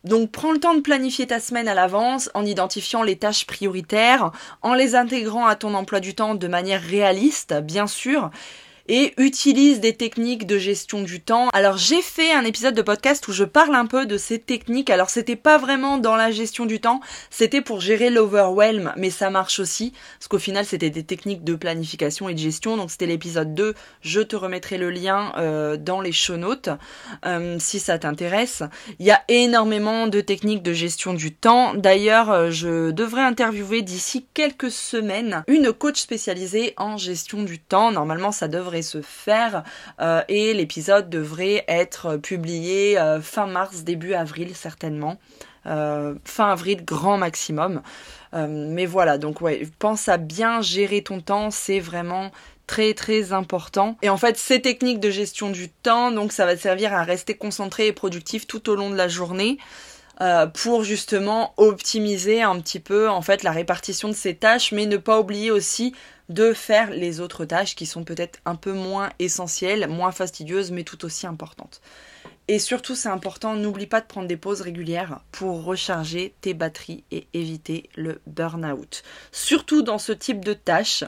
Donc 0.08 0.32
prends 0.32 0.52
le 0.52 0.60
temps 0.60 0.74
de 0.74 0.80
planifier 0.80 1.28
ta 1.28 1.39
semaine 1.39 1.67
à 1.67 1.74
l'avance 1.74 2.30
en 2.34 2.46
identifiant 2.46 3.04
les 3.04 3.17
tâches 3.17 3.46
prioritaires, 3.46 4.32
en 4.62 4.74
les 4.74 4.96
intégrant 4.96 5.46
à 5.46 5.56
ton 5.56 5.74
emploi 5.74 6.00
du 6.00 6.15
temps 6.15 6.36
de 6.36 6.48
manière 6.48 6.82
réaliste, 6.82 7.54
bien 7.62 7.88
sûr, 7.88 8.32
et 8.88 9.13
utilise 9.17 9.80
des 9.80 9.95
techniques 9.95 10.45
de 10.45 10.58
gestion 10.58 11.02
du 11.02 11.21
temps. 11.21 11.50
Alors 11.54 11.78
j'ai 11.78 12.02
fait 12.02 12.32
un 12.32 12.43
épisode 12.43 12.76
de 12.76 12.82
podcast 12.82 13.28
où 13.28 13.32
je 13.32 13.43
parle 13.43 13.76
un 13.76 13.86
peu 13.86 14.06
de 14.06 14.17
ces 14.17 14.39
techniques. 14.39 14.89
Alors 14.89 15.10
c'était 15.10 15.36
pas 15.36 15.58
vraiment 15.58 15.97
dans 15.97 16.15
la 16.15 16.32
gestion 16.32 16.65
du 16.65 16.80
temps, 16.80 17.02
c'était 17.30 17.62
pour 17.62 17.82
gérer 17.82 18.10
l'overwhelm, 18.10 18.93
mais 18.97 19.10
ça 19.10 19.30
marche 19.30 19.60
aussi 19.60 19.93
parce 20.19 20.28
qu'au 20.28 20.39
final 20.39 20.65
c'était 20.65 20.89
des 20.89 21.04
techniques 21.04 21.43
de 21.43 21.56
planification 21.56 22.30
et 22.30 22.34
de 22.34 22.39
gestion. 22.39 22.78
Donc 22.78 22.91
c'était 22.91 23.06
l'épisode 23.06 23.54
2. 23.54 23.73
Je 24.02 24.21
te 24.21 24.36
remettrai 24.36 24.78
le 24.78 24.89
lien 24.89 25.34
euh, 25.38 25.78
dans 25.78 26.02
les 26.02 26.12
show 26.12 26.38
notes 26.38 26.69
euh, 27.26 27.58
si 27.60 27.80
ça 27.80 28.00
t'intéresse. 28.00 28.63
Il 29.00 29.06
y 29.06 29.12
a 29.12 29.21
énormément 29.28 30.08
de 30.08 30.21
techniques 30.21 30.63
de 30.63 30.73
gestion 30.73 31.13
du 31.13 31.34
temps. 31.34 31.73
D'ailleurs, 31.73 32.32
euh, 32.32 32.52
je 32.52 32.91
devrais 32.91 33.21
interviewer 33.21 33.82
d'ici 33.82 34.26
quelques 34.34 34.71
semaines 34.71 35.43
une 35.47 35.71
coach 35.73 36.00
spécialisée 36.00 36.73
en 36.78 36.97
gestion 36.97 37.43
du 37.43 37.60
temps. 37.60 37.91
Normalement, 37.91 38.32
ça 38.32 38.47
devrait 38.47 38.77
se 38.82 39.02
faire 39.02 39.63
euh, 40.00 40.22
et 40.28 40.54
l'épisode 40.54 41.10
devrait 41.10 41.63
être 41.68 42.18
publié 42.18 42.98
euh, 42.98 43.22
fin 43.22 43.48
mars, 43.48 43.84
début 43.84 44.13
avril 44.13 44.56
certainement. 44.56 45.18
Euh, 45.66 46.16
fin 46.24 46.52
avril 46.52 46.86
grand 46.86 47.18
maximum. 47.18 47.82
mais 48.34 48.86
voilà, 48.86 49.18
donc 49.18 49.42
ouais, 49.42 49.68
pense 49.80 50.08
à 50.08 50.18
bien 50.18 50.62
gérer 50.62 51.02
ton 51.02 51.20
temps, 51.20 51.52
c'est 51.52 51.80
vraiment 51.80 52.32
très 52.68 52.94
très 52.94 53.34
important. 53.34 53.98
Et 54.02 54.10
en 54.10 54.18
fait, 54.18 54.38
ces 54.38 54.62
techniques 54.62 55.00
de 55.00 55.10
gestion 55.10 55.50
du 55.50 55.70
temps, 55.70 56.12
donc 56.12 56.32
ça 56.32 56.46
va 56.46 56.56
servir 56.56 56.94
à 56.94 57.04
rester 57.04 57.34
concentré 57.34 57.88
et 57.88 57.94
productif 57.94 58.48
tout 58.48 58.70
au 58.70 58.76
long 58.76 58.90
de 58.90 58.96
la 58.96 59.08
journée. 59.08 59.58
pour 60.54 60.84
justement 60.84 61.54
optimiser 61.58 62.42
un 62.42 62.60
petit 62.60 62.80
peu 62.80 63.08
en 63.08 63.22
fait 63.22 63.44
la 63.44 63.52
répartition 63.52 64.08
de 64.08 64.16
ces 64.16 64.36
tâches, 64.36 64.72
mais 64.72 64.86
ne 64.86 64.98
pas 64.98 65.20
oublier 65.20 65.52
aussi 65.52 65.94
de 66.30 66.54
faire 66.54 66.92
les 66.92 67.20
autres 67.20 67.46
tâches 67.46 67.76
qui 67.76 67.86
sont 67.86 68.04
peut-être 68.04 68.40
un 68.46 68.56
peu 68.56 68.74
moins 68.74 69.10
essentielles, 69.20 69.88
moins 69.88 70.12
fastidieuses, 70.12 70.72
mais 70.72 70.84
tout 70.84 71.06
aussi 71.06 71.26
importantes. 71.26 71.82
Et 72.50 72.60
surtout, 72.60 72.96
c'est 72.96 73.10
important, 73.10 73.56
n'oublie 73.56 73.88
pas 73.88 74.00
de 74.00 74.06
prendre 74.06 74.28
des 74.28 74.38
pauses 74.38 74.62
régulières 74.62 75.20
pour 75.32 75.63
recharger 75.66 76.34
tes 76.40 76.54
batteries 76.54 77.04
et 77.12 77.28
éviter 77.34 77.90
le 77.96 78.22
burn-out. 78.26 79.04
Surtout 79.32 79.82
dans 79.82 79.98
ce 79.98 80.13
type 80.13 80.44
de 80.46 80.54
tâches, 80.54 81.04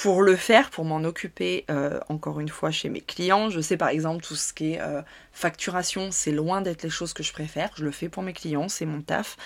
pour 0.00 0.22
le 0.22 0.34
faire, 0.34 0.70
pour 0.70 0.86
m'en 0.86 1.04
occuper 1.04 1.66
euh, 1.70 2.00
encore 2.08 2.40
une 2.40 2.48
fois 2.48 2.70
chez 2.70 2.88
mes 2.88 3.02
clients. 3.02 3.50
Je 3.50 3.60
sais 3.60 3.76
par 3.76 3.90
exemple 3.90 4.24
tout 4.24 4.34
ce 4.34 4.54
qui 4.54 4.72
est 4.72 4.80
euh, 4.80 5.02
facturation, 5.30 6.08
c'est 6.10 6.32
loin 6.32 6.62
d'être 6.62 6.82
les 6.82 6.88
choses 6.88 7.12
que 7.12 7.22
je 7.22 7.34
préfère. 7.34 7.68
Je 7.76 7.84
le 7.84 7.90
fais 7.90 8.08
pour 8.08 8.22
mes 8.22 8.32
clients, 8.32 8.70
c'est 8.70 8.86
mon 8.86 9.02
taf. 9.02 9.36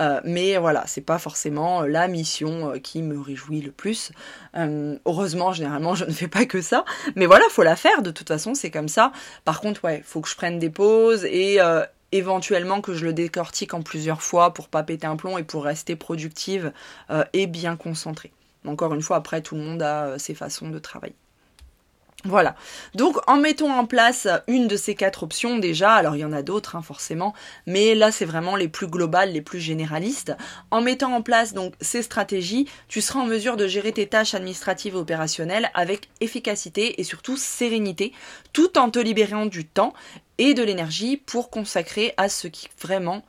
Euh, 0.00 0.22
mais 0.24 0.56
voilà, 0.56 0.84
c'est 0.86 1.02
pas 1.02 1.18
forcément 1.18 1.82
la 1.82 2.08
mission 2.08 2.80
qui 2.82 3.02
me 3.02 3.20
réjouit 3.20 3.60
le 3.60 3.70
plus. 3.70 4.10
heureusement, 4.54 5.52
généralement, 5.52 5.94
je 5.94 6.06
ne 6.06 6.10
fais 6.10 6.28
pas 6.28 6.46
que 6.46 6.62
ça. 6.62 6.86
Mais 7.14 7.26
voilà, 7.26 7.44
faut 7.50 7.62
la 7.62 7.76
faire. 7.76 8.00
De 8.00 8.10
toute 8.10 8.28
façon, 8.28 8.54
c'est 8.54 8.70
comme 8.70 8.88
ça. 8.88 9.12
Par 9.44 9.60
contre, 9.60 9.84
ouais, 9.84 10.00
faut 10.06 10.22
que 10.22 10.28
je 10.30 10.36
prenne 10.36 10.58
des 10.58 10.70
pauses 10.70 11.26
et 11.26 11.58
éventuellement 12.12 12.80
que 12.80 12.94
je 12.94 13.04
le 13.04 13.12
décortique 13.12 13.74
en 13.74 13.82
plusieurs 13.82 14.22
fois 14.22 14.54
pour 14.54 14.68
pas 14.68 14.82
péter 14.84 15.06
un 15.06 15.16
plomb 15.16 15.36
et 15.36 15.44
pour 15.44 15.64
rester 15.64 15.96
productive 15.96 16.72
et 17.34 17.46
bien 17.46 17.76
concentrée. 17.76 18.32
Encore 18.66 18.94
une 18.94 19.02
fois, 19.02 19.16
après, 19.16 19.42
tout 19.42 19.54
le 19.54 19.62
monde 19.62 19.82
a 19.82 20.04
euh, 20.04 20.18
ses 20.18 20.34
façons 20.34 20.68
de 20.68 20.78
travailler. 20.78 21.16
Voilà. 22.24 22.56
Donc 22.96 23.16
en 23.28 23.36
mettant 23.36 23.78
en 23.78 23.86
place 23.86 24.26
une 24.48 24.66
de 24.66 24.76
ces 24.76 24.96
quatre 24.96 25.22
options 25.22 25.58
déjà, 25.58 25.92
alors 25.92 26.16
il 26.16 26.18
y 26.18 26.24
en 26.24 26.32
a 26.32 26.42
d'autres 26.42 26.74
hein, 26.74 26.82
forcément, 26.82 27.32
mais 27.66 27.94
là 27.94 28.10
c'est 28.10 28.24
vraiment 28.24 28.56
les 28.56 28.66
plus 28.66 28.88
globales, 28.88 29.30
les 29.30 29.40
plus 29.40 29.60
généralistes. 29.60 30.36
En 30.72 30.80
mettant 30.80 31.12
en 31.14 31.22
place 31.22 31.54
donc 31.54 31.74
ces 31.80 32.02
stratégies, 32.02 32.68
tu 32.88 33.00
seras 33.00 33.20
en 33.20 33.26
mesure 33.26 33.56
de 33.56 33.68
gérer 33.68 33.92
tes 33.92 34.08
tâches 34.08 34.34
administratives 34.34 34.94
et 34.94 34.98
opérationnelles 34.98 35.70
avec 35.74 36.08
efficacité 36.20 37.00
et 37.00 37.04
surtout 37.04 37.36
sérénité, 37.36 38.12
tout 38.52 38.78
en 38.78 38.90
te 38.90 38.98
libérant 38.98 39.46
du 39.46 39.64
temps 39.64 39.94
et 40.38 40.54
de 40.54 40.64
l'énergie 40.64 41.18
pour 41.18 41.50
consacrer 41.50 42.14
à 42.16 42.28
ce 42.28 42.48
qui 42.48 42.68
vraiment 42.80 43.22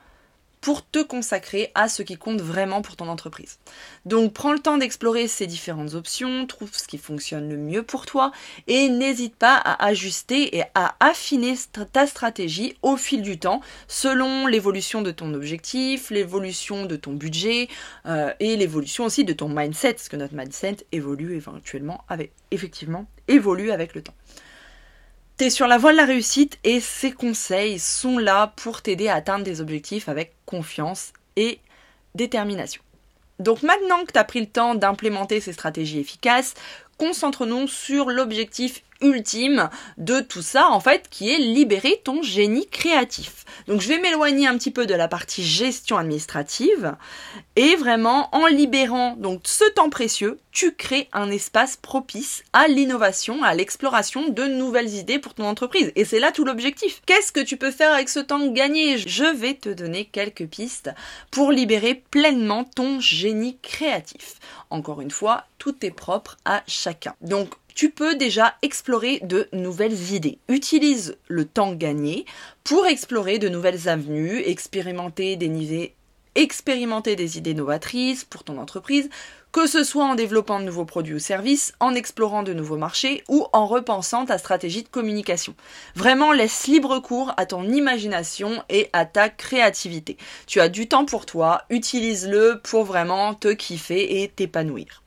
pour 0.60 0.86
te 0.86 1.02
consacrer 1.02 1.70
à 1.74 1.88
ce 1.88 2.02
qui 2.02 2.16
compte 2.16 2.40
vraiment 2.40 2.82
pour 2.82 2.96
ton 2.96 3.08
entreprise. 3.08 3.58
Donc 4.04 4.32
prends 4.32 4.52
le 4.52 4.58
temps 4.58 4.78
d'explorer 4.78 5.26
ces 5.28 5.46
différentes 5.46 5.94
options, 5.94 6.46
trouve 6.46 6.70
ce 6.72 6.86
qui 6.86 6.98
fonctionne 6.98 7.48
le 7.48 7.56
mieux 7.56 7.82
pour 7.82 8.06
toi 8.06 8.32
et 8.66 8.88
n'hésite 8.88 9.36
pas 9.36 9.56
à 9.56 9.86
ajuster 9.86 10.56
et 10.56 10.64
à 10.74 10.96
affiner 11.00 11.54
ta 11.92 12.06
stratégie 12.06 12.76
au 12.82 12.96
fil 12.96 13.22
du 13.22 13.38
temps 13.38 13.60
selon 13.88 14.46
l'évolution 14.46 15.02
de 15.02 15.10
ton 15.10 15.32
objectif, 15.34 16.10
l'évolution 16.10 16.84
de 16.84 16.96
ton 16.96 17.12
budget 17.12 17.68
euh, 18.06 18.32
et 18.40 18.56
l'évolution 18.56 19.04
aussi 19.04 19.24
de 19.24 19.32
ton 19.32 19.48
mindset, 19.48 19.94
parce 19.94 20.08
que 20.08 20.16
notre 20.16 20.34
mindset 20.34 20.78
évolue 20.92 21.36
éventuellement 21.36 22.04
avec 22.08 22.32
effectivement 22.50 23.06
évolue 23.28 23.70
avec 23.70 23.94
le 23.94 24.02
temps. 24.02 24.14
Sur 25.48 25.66
la 25.66 25.78
voie 25.78 25.92
de 25.92 25.96
la 25.96 26.04
réussite 26.04 26.58
et 26.64 26.80
ces 26.80 27.12
conseils 27.12 27.78
sont 27.78 28.18
là 28.18 28.52
pour 28.56 28.82
t'aider 28.82 29.08
à 29.08 29.14
atteindre 29.14 29.42
des 29.42 29.62
objectifs 29.62 30.10
avec 30.10 30.34
confiance 30.44 31.14
et 31.34 31.60
détermination. 32.14 32.82
Donc 33.38 33.62
maintenant 33.62 34.04
que 34.04 34.12
tu 34.12 34.18
as 34.18 34.24
pris 34.24 34.40
le 34.40 34.46
temps 34.46 34.74
d'implémenter 34.74 35.40
ces 35.40 35.54
stratégies 35.54 35.98
efficaces, 35.98 36.52
concentrons-nous 36.98 37.68
sur 37.68 38.10
l'objectif 38.10 38.82
ultime 39.00 39.70
de 39.98 40.20
tout 40.20 40.42
ça, 40.42 40.68
en 40.68 40.80
fait, 40.80 41.08
qui 41.10 41.30
est 41.30 41.38
libérer 41.38 42.00
ton 42.04 42.22
génie 42.22 42.66
créatif. 42.68 43.44
Donc 43.66 43.80
je 43.80 43.88
vais 43.88 43.98
m'éloigner 43.98 44.46
un 44.46 44.56
petit 44.56 44.70
peu 44.70 44.86
de 44.86 44.94
la 44.94 45.08
partie 45.08 45.44
gestion 45.44 45.96
administrative 45.98 46.96
et 47.56 47.76
vraiment 47.76 48.34
en 48.34 48.46
libérant 48.46 49.16
donc 49.16 49.42
ce 49.44 49.68
temps 49.72 49.90
précieux, 49.90 50.38
tu 50.52 50.74
crées 50.74 51.08
un 51.12 51.30
espace 51.30 51.76
propice 51.76 52.42
à 52.52 52.68
l'innovation, 52.68 53.42
à 53.42 53.54
l'exploration 53.54 54.28
de 54.28 54.44
nouvelles 54.44 54.94
idées 54.94 55.18
pour 55.18 55.34
ton 55.34 55.44
entreprise. 55.44 55.92
Et 55.94 56.04
c'est 56.04 56.20
là 56.20 56.32
tout 56.32 56.44
l'objectif. 56.44 57.02
Qu'est-ce 57.06 57.32
que 57.32 57.40
tu 57.40 57.56
peux 57.56 57.70
faire 57.70 57.92
avec 57.92 58.08
ce 58.08 58.20
temps 58.20 58.46
gagné? 58.48 58.98
Je 58.98 59.24
vais 59.24 59.54
te 59.54 59.68
donner 59.68 60.06
quelques 60.06 60.46
pistes 60.46 60.90
pour 61.30 61.52
libérer 61.52 61.94
pleinement 62.10 62.64
ton 62.64 63.00
génie 63.00 63.58
créatif. 63.62 64.36
Encore 64.70 65.00
une 65.00 65.10
fois, 65.10 65.44
tout 65.58 65.76
est 65.84 65.90
propre 65.90 66.36
à 66.44 66.62
chacun. 66.66 67.14
Donc 67.20 67.50
tu 67.80 67.88
peux 67.88 68.14
déjà 68.14 68.56
explorer 68.60 69.20
de 69.22 69.48
nouvelles 69.54 70.12
idées. 70.12 70.36
Utilise 70.48 71.16
le 71.28 71.46
temps 71.46 71.72
gagné 71.72 72.26
pour 72.62 72.84
explorer 72.84 73.38
de 73.38 73.48
nouvelles 73.48 73.88
avenues, 73.88 74.42
expérimenter 74.44 75.36
des 75.36 75.46
idées, 75.46 75.94
expérimenter 76.34 77.16
des 77.16 77.38
idées 77.38 77.54
novatrices 77.54 78.26
pour 78.26 78.44
ton 78.44 78.58
entreprise, 78.58 79.08
que 79.50 79.66
ce 79.66 79.82
soit 79.82 80.04
en 80.04 80.14
développant 80.14 80.60
de 80.60 80.66
nouveaux 80.66 80.84
produits 80.84 81.14
ou 81.14 81.18
services, 81.18 81.72
en 81.80 81.94
explorant 81.94 82.42
de 82.42 82.52
nouveaux 82.52 82.76
marchés 82.76 83.24
ou 83.30 83.46
en 83.54 83.64
repensant 83.64 84.26
ta 84.26 84.36
stratégie 84.36 84.82
de 84.82 84.88
communication. 84.90 85.54
Vraiment, 85.94 86.32
laisse 86.32 86.66
libre 86.66 86.98
cours 86.98 87.32
à 87.38 87.46
ton 87.46 87.66
imagination 87.66 88.62
et 88.68 88.90
à 88.92 89.06
ta 89.06 89.30
créativité. 89.30 90.18
Tu 90.46 90.60
as 90.60 90.68
du 90.68 90.86
temps 90.86 91.06
pour 91.06 91.24
toi, 91.24 91.62
utilise-le 91.70 92.60
pour 92.62 92.84
vraiment 92.84 93.32
te 93.32 93.48
kiffer 93.48 94.22
et 94.22 94.28
t'épanouir. 94.28 94.99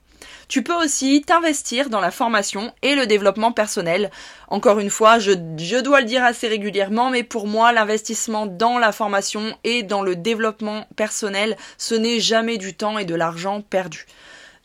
Tu 0.48 0.62
peux 0.62 0.74
aussi 0.74 1.22
t'investir 1.22 1.90
dans 1.90 2.00
la 2.00 2.10
formation 2.10 2.72
et 2.82 2.94
le 2.94 3.06
développement 3.06 3.52
personnel. 3.52 4.10
Encore 4.48 4.78
une 4.78 4.90
fois, 4.90 5.18
je, 5.18 5.32
dois 5.80 6.00
le 6.00 6.06
dire 6.06 6.24
assez 6.24 6.48
régulièrement, 6.48 7.10
mais 7.10 7.22
pour 7.22 7.46
moi, 7.46 7.72
l'investissement 7.72 8.46
dans 8.46 8.78
la 8.78 8.92
formation 8.92 9.56
et 9.64 9.82
dans 9.82 10.02
le 10.02 10.16
développement 10.16 10.86
personnel, 10.96 11.56
ce 11.78 11.94
n'est 11.94 12.20
jamais 12.20 12.58
du 12.58 12.74
temps 12.74 12.98
et 12.98 13.04
de 13.04 13.14
l'argent 13.14 13.62
perdu. 13.62 14.06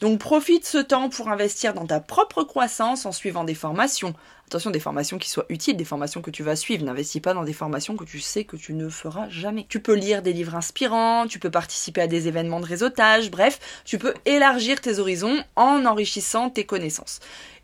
Donc 0.01 0.19
profite 0.19 0.65
ce 0.65 0.77
temps 0.77 1.09
pour 1.09 1.29
investir 1.29 1.73
dans 1.73 1.85
ta 1.85 1.99
propre 1.99 2.43
croissance 2.43 3.05
en 3.05 3.11
suivant 3.11 3.43
des 3.43 3.55
formations. 3.55 4.13
Attention, 4.49 4.71
des 4.71 4.79
formations 4.79 5.19
qui 5.19 5.29
soient 5.29 5.45
utiles, 5.49 5.77
des 5.77 5.85
formations 5.85 6.23
que 6.23 6.31
tu 6.31 6.41
vas 6.41 6.55
suivre. 6.55 6.83
N'investis 6.83 7.21
pas 7.21 7.35
dans 7.35 7.43
des 7.43 7.53
formations 7.53 7.95
que 7.95 8.03
tu 8.03 8.19
sais 8.19 8.45
que 8.45 8.55
tu 8.55 8.73
ne 8.73 8.89
feras 8.89 9.29
jamais. 9.29 9.67
Tu 9.69 9.79
peux 9.79 9.93
lire 9.93 10.23
des 10.23 10.33
livres 10.33 10.55
inspirants, 10.55 11.27
tu 11.27 11.37
peux 11.37 11.51
participer 11.51 12.01
à 12.01 12.07
des 12.07 12.27
événements 12.27 12.59
de 12.59 12.65
réseautage, 12.65 13.29
bref, 13.29 13.59
tu 13.85 13.99
peux 13.99 14.15
élargir 14.25 14.81
tes 14.81 14.97
horizons 14.97 15.37
en 15.55 15.85
enrichissant 15.85 16.49
tes 16.49 16.63
connaissances. 16.63 17.19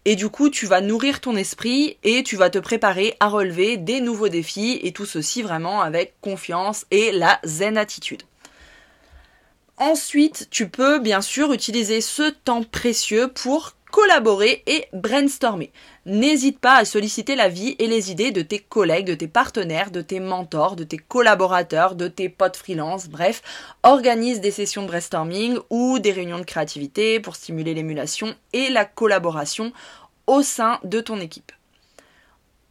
Et 0.05 0.15
du 0.15 0.29
coup, 0.29 0.51
tu 0.51 0.67
vas 0.67 0.79
nourrir 0.79 1.21
ton 1.21 1.35
esprit 1.35 1.97
et 2.03 2.21
tu 2.21 2.35
vas 2.35 2.51
te 2.51 2.59
préparer 2.59 3.17
à 3.19 3.29
relever 3.29 3.77
des 3.77 3.99
nouveaux 3.99 4.29
défis 4.29 4.79
et 4.83 4.91
tout 4.91 5.07
ceci 5.07 5.41
vraiment 5.41 5.81
avec 5.81 6.13
confiance 6.21 6.85
et 6.91 7.11
la 7.11 7.39
zen 7.43 7.79
attitude. 7.79 8.21
Ensuite, 9.77 10.49
tu 10.51 10.69
peux 10.69 10.99
bien 10.99 11.21
sûr 11.21 11.51
utiliser 11.51 11.99
ce 11.99 12.29
temps 12.29 12.61
précieux 12.61 13.27
pour 13.27 13.73
collaborer 13.95 14.61
et 14.67 14.87
brainstormer. 14.91 15.71
N'hésite 16.05 16.59
pas 16.59 16.75
à 16.75 16.83
solliciter 16.83 17.37
l'avis 17.37 17.77
et 17.79 17.87
les 17.87 18.11
idées 18.11 18.31
de 18.31 18.41
tes 18.41 18.59
collègues, 18.59 19.07
de 19.07 19.15
tes 19.15 19.29
partenaires, 19.29 19.89
de 19.89 20.01
tes 20.01 20.19
mentors, 20.19 20.75
de 20.75 20.83
tes 20.83 20.97
collaborateurs, 20.97 21.95
de 21.95 22.09
tes 22.09 22.27
potes 22.27 22.57
freelance, 22.57 23.07
bref, 23.07 23.41
organise 23.83 24.41
des 24.41 24.51
sessions 24.51 24.81
de 24.81 24.87
brainstorming 24.87 25.59
ou 25.69 25.97
des 25.99 26.11
réunions 26.11 26.39
de 26.39 26.43
créativité 26.43 27.21
pour 27.21 27.37
stimuler 27.37 27.73
l'émulation 27.73 28.35
et 28.51 28.67
la 28.67 28.83
collaboration 28.83 29.71
au 30.27 30.41
sein 30.41 30.81
de 30.83 30.99
ton 30.99 31.21
équipe. 31.21 31.53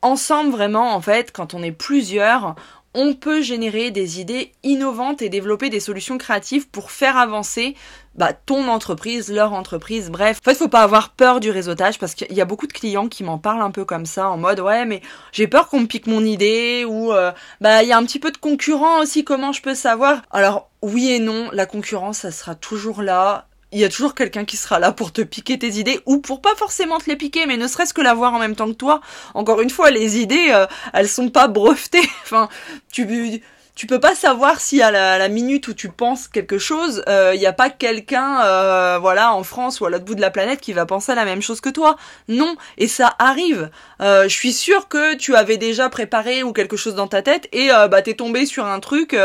Ensemble, 0.03 0.51
vraiment, 0.51 0.95
en 0.95 1.01
fait, 1.01 1.33
quand 1.33 1.55
on 1.55 1.63
est 1.63 1.73
plusieurs, 1.73 2.55
on 2.94 3.14
peut 3.14 3.42
générer 3.42 3.90
des 3.90 4.20
idées 4.20 4.52
innovantes 4.62 5.22
et 5.22 5.28
développer 5.28 5.68
des 5.68 5.80
solutions 5.80 6.18
créatives 6.18 6.68
pour 6.68 6.90
faire 6.90 7.16
avancer 7.16 7.74
bah, 8.14 8.33
ton 8.33 8.68
entreprise, 8.68 9.33
leur 9.33 9.52
entreprise, 9.52 10.11
bref. 10.11 10.38
En 10.40 10.50
fait, 10.50 10.57
faut 10.57 10.68
pas 10.68 10.83
avoir 10.83 11.11
peur 11.11 11.40
du 11.40 11.50
réseautage 11.50 11.98
parce 11.98 12.14
qu'il 12.14 12.33
y 12.33 12.40
a 12.40 12.44
beaucoup 12.44 12.68
de 12.68 12.72
clients 12.72 13.09
qui 13.09 13.24
m'en 13.24 13.38
parlent 13.38 13.62
un 13.62 13.72
peu 13.72 13.85
comme 13.85 14.07
ça, 14.07 14.28
en 14.28 14.37
mode 14.37 14.61
ouais, 14.61 14.85
mais 14.85 15.02
j'ai 15.33 15.48
peur 15.48 15.68
qu'on 15.68 15.80
me 15.80 15.87
pique 15.87 16.07
mon 16.07 16.24
idée 16.24 16.85
ou 16.87 17.12
euh, 17.12 17.33
bah 17.61 17.83
il 17.83 17.88
y 17.88 17.92
a 17.92 17.98
un 17.98 18.04
petit 18.04 18.20
peu 18.20 18.30
de 18.30 18.37
concurrent 18.37 19.00
aussi. 19.00 19.24
Comment 19.24 19.52
je 19.52 19.62
peux 19.62 19.74
savoir? 19.74 20.22
Alors 20.30 20.70
oui 20.83 21.11
et 21.11 21.18
non, 21.18 21.48
la 21.52 21.66
concurrence, 21.66 22.18
ça 22.18 22.30
sera 22.30 22.54
toujours 22.54 23.02
là 23.02 23.48
il 23.75 23.81
y 23.81 23.85
a 23.85 23.89
toujours 23.89 24.15
quelqu'un 24.15 24.45
qui 24.45 24.57
sera 24.57 24.79
là 24.79 24.93
pour 24.93 25.13
te 25.13 25.21
piquer 25.21 25.59
tes 25.59 25.73
idées 25.73 26.01
ou 26.07 26.19
pour 26.19 26.41
pas 26.41 26.55
forcément 26.55 26.99
te 26.99 27.11
les 27.11 27.17
piquer 27.17 27.45
mais 27.47 27.57
ne 27.57 27.67
serait-ce 27.67 27.93
que 27.93 28.01
l'avoir 28.01 28.33
en 28.33 28.39
même 28.39 28.55
temps 28.55 28.69
que 28.69 28.77
toi. 28.77 29.01
Encore 29.35 29.61
une 29.61 29.71
fois, 29.71 29.91
les 29.91 30.19
idées 30.19 30.49
euh, 30.51 30.67
elles 30.93 31.09
sont 31.09 31.29
pas 31.29 31.49
brevetées. 31.49 32.09
enfin, 32.23 32.49
tu 32.93 33.43
tu 33.75 33.89
peux 33.89 33.99
pas 33.99 34.15
savoir 34.15 34.61
si 34.61 34.81
à 34.81 34.93
la, 34.93 35.29
minute 35.29 35.67
où 35.67 35.75
tu 35.75 35.89
penses 35.89 36.29
quelque 36.29 36.59
chose, 36.59 37.03
il 37.09 37.11
euh, 37.11 37.37
n'y 37.37 37.45
a 37.45 37.53
pas 37.53 37.71
quelqu'un, 37.71 38.41
euh, 38.45 38.99
voilà, 39.01 39.35
en 39.35 39.43
France 39.43 39.81
ou 39.81 39.87
à 39.87 39.91
l'autre 39.91 40.05
bout 40.05 40.15
de 40.15 40.21
la 40.21 40.31
planète 40.31 40.61
qui 40.61 40.73
va 40.73 40.87
penser 40.87 41.13
la 41.17 41.25
même 41.25 41.43
chose 41.43 41.61
que 41.61 41.71
toi. 41.71 41.97
Non, 42.29 42.55
et 42.79 42.87
ça 42.87 43.17
arrive. 43.19 43.71
je 43.99 44.29
suis 44.29 44.53
sûre 44.53 44.87
que 44.87 45.17
tu 45.17 45.35
avais 45.35 45.57
déjà 45.57 45.89
préparé 45.89 46.45
ou 46.45 46.53
quelque 46.53 46.77
chose 46.77 46.95
dans 46.95 47.09
ta 47.09 47.23
tête 47.23 47.49
et 47.51 47.71
bah 47.91 48.01
t'es 48.01 48.15
tombé 48.15 48.47
sur 48.47 48.65
un 48.65 48.79
truc. 48.79 49.17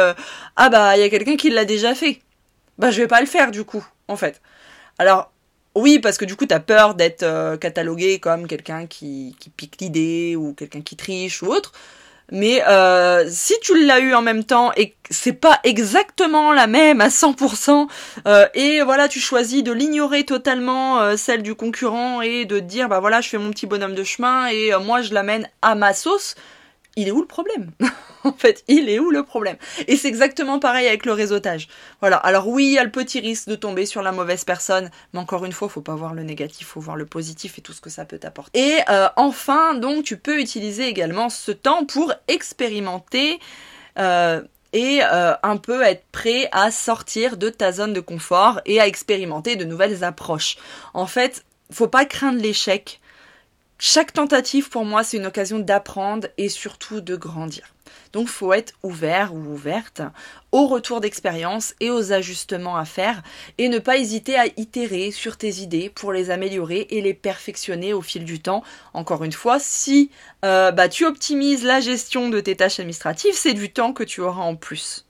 ah 0.56 0.70
bah 0.70 0.98
il 0.98 1.02
y 1.02 1.04
a 1.04 1.10
quelqu'un 1.10 1.36
qui 1.36 1.52
l'a 1.52 1.66
déjà 1.66 1.94
fait. 1.94 2.20
Bah 2.80 2.90
je 2.90 3.02
vais 3.02 3.08
pas 3.08 3.22
le 3.22 3.28
faire 3.28 3.52
du 3.52 3.64
coup 3.64 3.86
en 4.10 4.18
fait. 4.18 4.42
Alors, 4.98 5.32
oui, 5.76 6.00
parce 6.00 6.18
que 6.18 6.26
du 6.26 6.36
coup, 6.36 6.46
t'as 6.46 6.60
peur 6.60 6.96
d'être 6.96 7.24
euh, 7.24 7.58
catalogué 7.58 8.20
comme 8.20 8.48
quelqu'un 8.48 8.88
qui, 8.88 9.36
pique 9.56 9.80
l'idée 9.80 10.36
ou 10.36 10.54
quelqu'un 10.54 10.82
qui 10.82 10.96
triche 10.98 11.42
ou 11.42 11.48
autre. 11.48 11.72
Mais 12.32 12.62
euh, 12.68 13.26
si 13.28 13.56
tu 13.62 13.86
l'as 13.86 14.00
eu 14.00 14.14
en 14.14 14.22
même 14.22 14.44
temps 14.44 14.72
et 14.78 14.96
c'est 15.10 15.34
pas 15.34 15.60
exactement 15.64 16.54
la 16.54 16.68
même 16.68 17.02
à 17.02 17.08
100%, 17.08 17.88
euh, 18.28 18.48
et 18.54 18.82
voilà, 18.84 19.08
tu 19.08 19.20
choisis 19.20 19.64
de 19.64 19.72
l'ignorer 19.72 20.26
totalement 20.26 21.18
celle 21.18 21.42
du 21.42 21.56
concurrent 21.56 22.22
et 22.22 22.46
de 22.46 22.60
dire 22.60 22.88
bah 22.88 23.00
voilà, 23.00 23.22
je 23.22 23.30
fais 23.30 23.40
mon 23.40 23.50
petit 23.50 23.66
bonhomme 23.66 23.96
de 23.96 24.04
chemin 24.04 24.48
et 24.48 24.72
moi 24.86 25.02
je 25.02 25.12
l'amène 25.12 25.50
à 25.64 25.74
ma 25.74 25.96
sauce 25.96 26.36
il 27.00 27.08
est 27.08 27.12
où 27.12 27.22
le 27.22 27.28
problème? 27.28 27.72
En 28.24 28.34
fait, 28.34 28.64
il 28.68 28.90
est 28.90 29.00
où 29.00 29.12
le 29.12 29.24
problème? 29.24 29.58
Et 29.88 29.96
c'est 29.96 30.08
exactement 30.08 30.60
pareil 30.60 30.88
avec 30.88 31.06
le 31.06 31.14
réseautage. 31.14 31.68
Voilà. 32.02 32.18
Alors 32.18 32.48
oui, 32.48 32.66
il 32.66 32.72
y 32.74 32.78
a 32.78 32.84
le 32.84 32.92
petit 32.92 33.20
risque 33.20 33.48
de 33.50 33.56
tomber 33.56 33.86
sur 33.86 34.02
la 34.02 34.12
mauvaise 34.12 34.44
personne, 34.44 34.90
mais 35.14 35.20
encore 35.20 35.46
une 35.46 35.52
fois, 35.52 35.70
faut 35.70 35.82
pas 35.82 35.96
voir 35.96 36.14
le 36.14 36.24
négatif, 36.24 36.68
faut 36.68 36.82
voir 36.82 36.96
le 36.96 37.06
positif 37.06 37.58
et 37.58 37.62
tout 37.62 37.74
ce 37.74 37.82
que 37.82 37.90
ça 37.90 38.06
peut 38.06 38.20
t'apporter. 38.20 38.60
Et 38.60 38.80
euh, 38.90 39.08
enfin, 39.16 39.74
donc, 39.76 40.04
tu 40.04 40.18
peux 40.18 40.40
utiliser 40.40 40.88
également 40.88 41.30
ce 41.30 41.52
temps 41.52 41.86
pour 41.86 42.14
expérimenter. 42.28 43.40
Euh, 43.98 44.42
et 44.72 45.00
euh, 45.02 45.34
un 45.42 45.58
peu 45.58 45.82
être 45.82 46.04
prêt 46.12 46.48
à 46.52 46.70
sortir 46.70 47.38
de 47.38 47.50
ta 47.50 47.72
zone 47.72 47.92
de 47.92 48.00
confort 48.02 48.62
et 48.68 48.80
à 48.80 48.86
expérimenter 48.86 49.56
de 49.56 49.66
nouvelles 49.66 50.04
approches. 50.04 50.58
En 50.94 51.08
fait, 51.08 51.44
faut 51.72 51.88
pas 51.88 52.06
craindre 52.06 52.40
l'échec 52.40 53.00
chaque 53.82 54.12
tentative 54.12 54.70
pour 54.70 54.84
moi 54.84 55.04
c'est 55.04 55.18
une 55.18 55.26
occasion 55.26 55.58
d'apprendre 55.58 56.28
et 56.38 56.50
surtout 56.50 57.00
de 57.00 57.16
grandir. 57.16 57.74
Donc 58.14 58.28
faut 58.28 58.54
être 58.54 58.74
ouvert 58.84 59.34
ou 59.34 59.54
ouverte 59.54 60.02
au 60.52 60.68
retour 60.68 61.00
d'expérience 61.00 61.76
et 61.80 61.92
aux 61.92 62.12
ajustements 62.12 62.78
à 62.78 62.86
faire 62.86 63.22
et 63.58 63.70
ne 63.70 63.80
pas 63.80 63.98
hésiter 63.98 64.36
à 64.36 64.48
itérer 64.58 65.12
sur 65.12 65.38
tes 65.38 65.62
idées 65.62 65.90
pour 65.90 66.12
les 66.12 66.32
améliorer 66.32 66.88
et 66.90 67.02
les 67.02 67.14
perfectionner 67.14 67.94
au 67.94 68.02
fil 68.02 68.26
du 68.26 68.40
temps. 68.40 68.64
Encore 68.94 69.24
une 69.24 69.32
fois, 69.32 69.60
si 69.60 70.10
euh, 70.44 70.72
bah, 70.72 70.90
tu 70.90 71.06
optimises 71.06 71.64
la 71.64 71.82
gestion 71.82 72.30
de 72.30 72.40
tes 72.40 72.56
tâches 72.56 72.80
administratives, 72.80 73.36
c'est 73.36 73.54
du 73.54 73.72
temps 73.72 73.94
que 73.94 74.04
tu 74.04 74.22
auras 74.22 74.44
en 74.44 74.56
plus. 74.56 75.06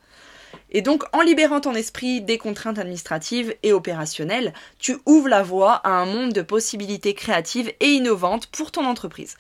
Et 0.72 0.82
donc, 0.82 1.04
en 1.14 1.22
libérant 1.22 1.62
ton 1.62 1.74
esprit 1.74 2.22
des 2.22 2.38
contraintes 2.38 2.78
administratives 2.78 3.56
et 3.64 3.74
opérationnelles, 3.74 4.54
tu 4.78 4.98
ouvres 5.06 5.28
la 5.28 5.42
voie 5.42 5.74
à 5.74 5.90
un 5.90 6.06
monde 6.06 6.32
de 6.32 6.42
possibilités 6.42 7.14
créatives 7.14 7.72
et 7.80 7.88
innovantes 7.88 8.48
pour 8.48 8.72
ton 8.72 8.86
entreprise. 8.86 9.36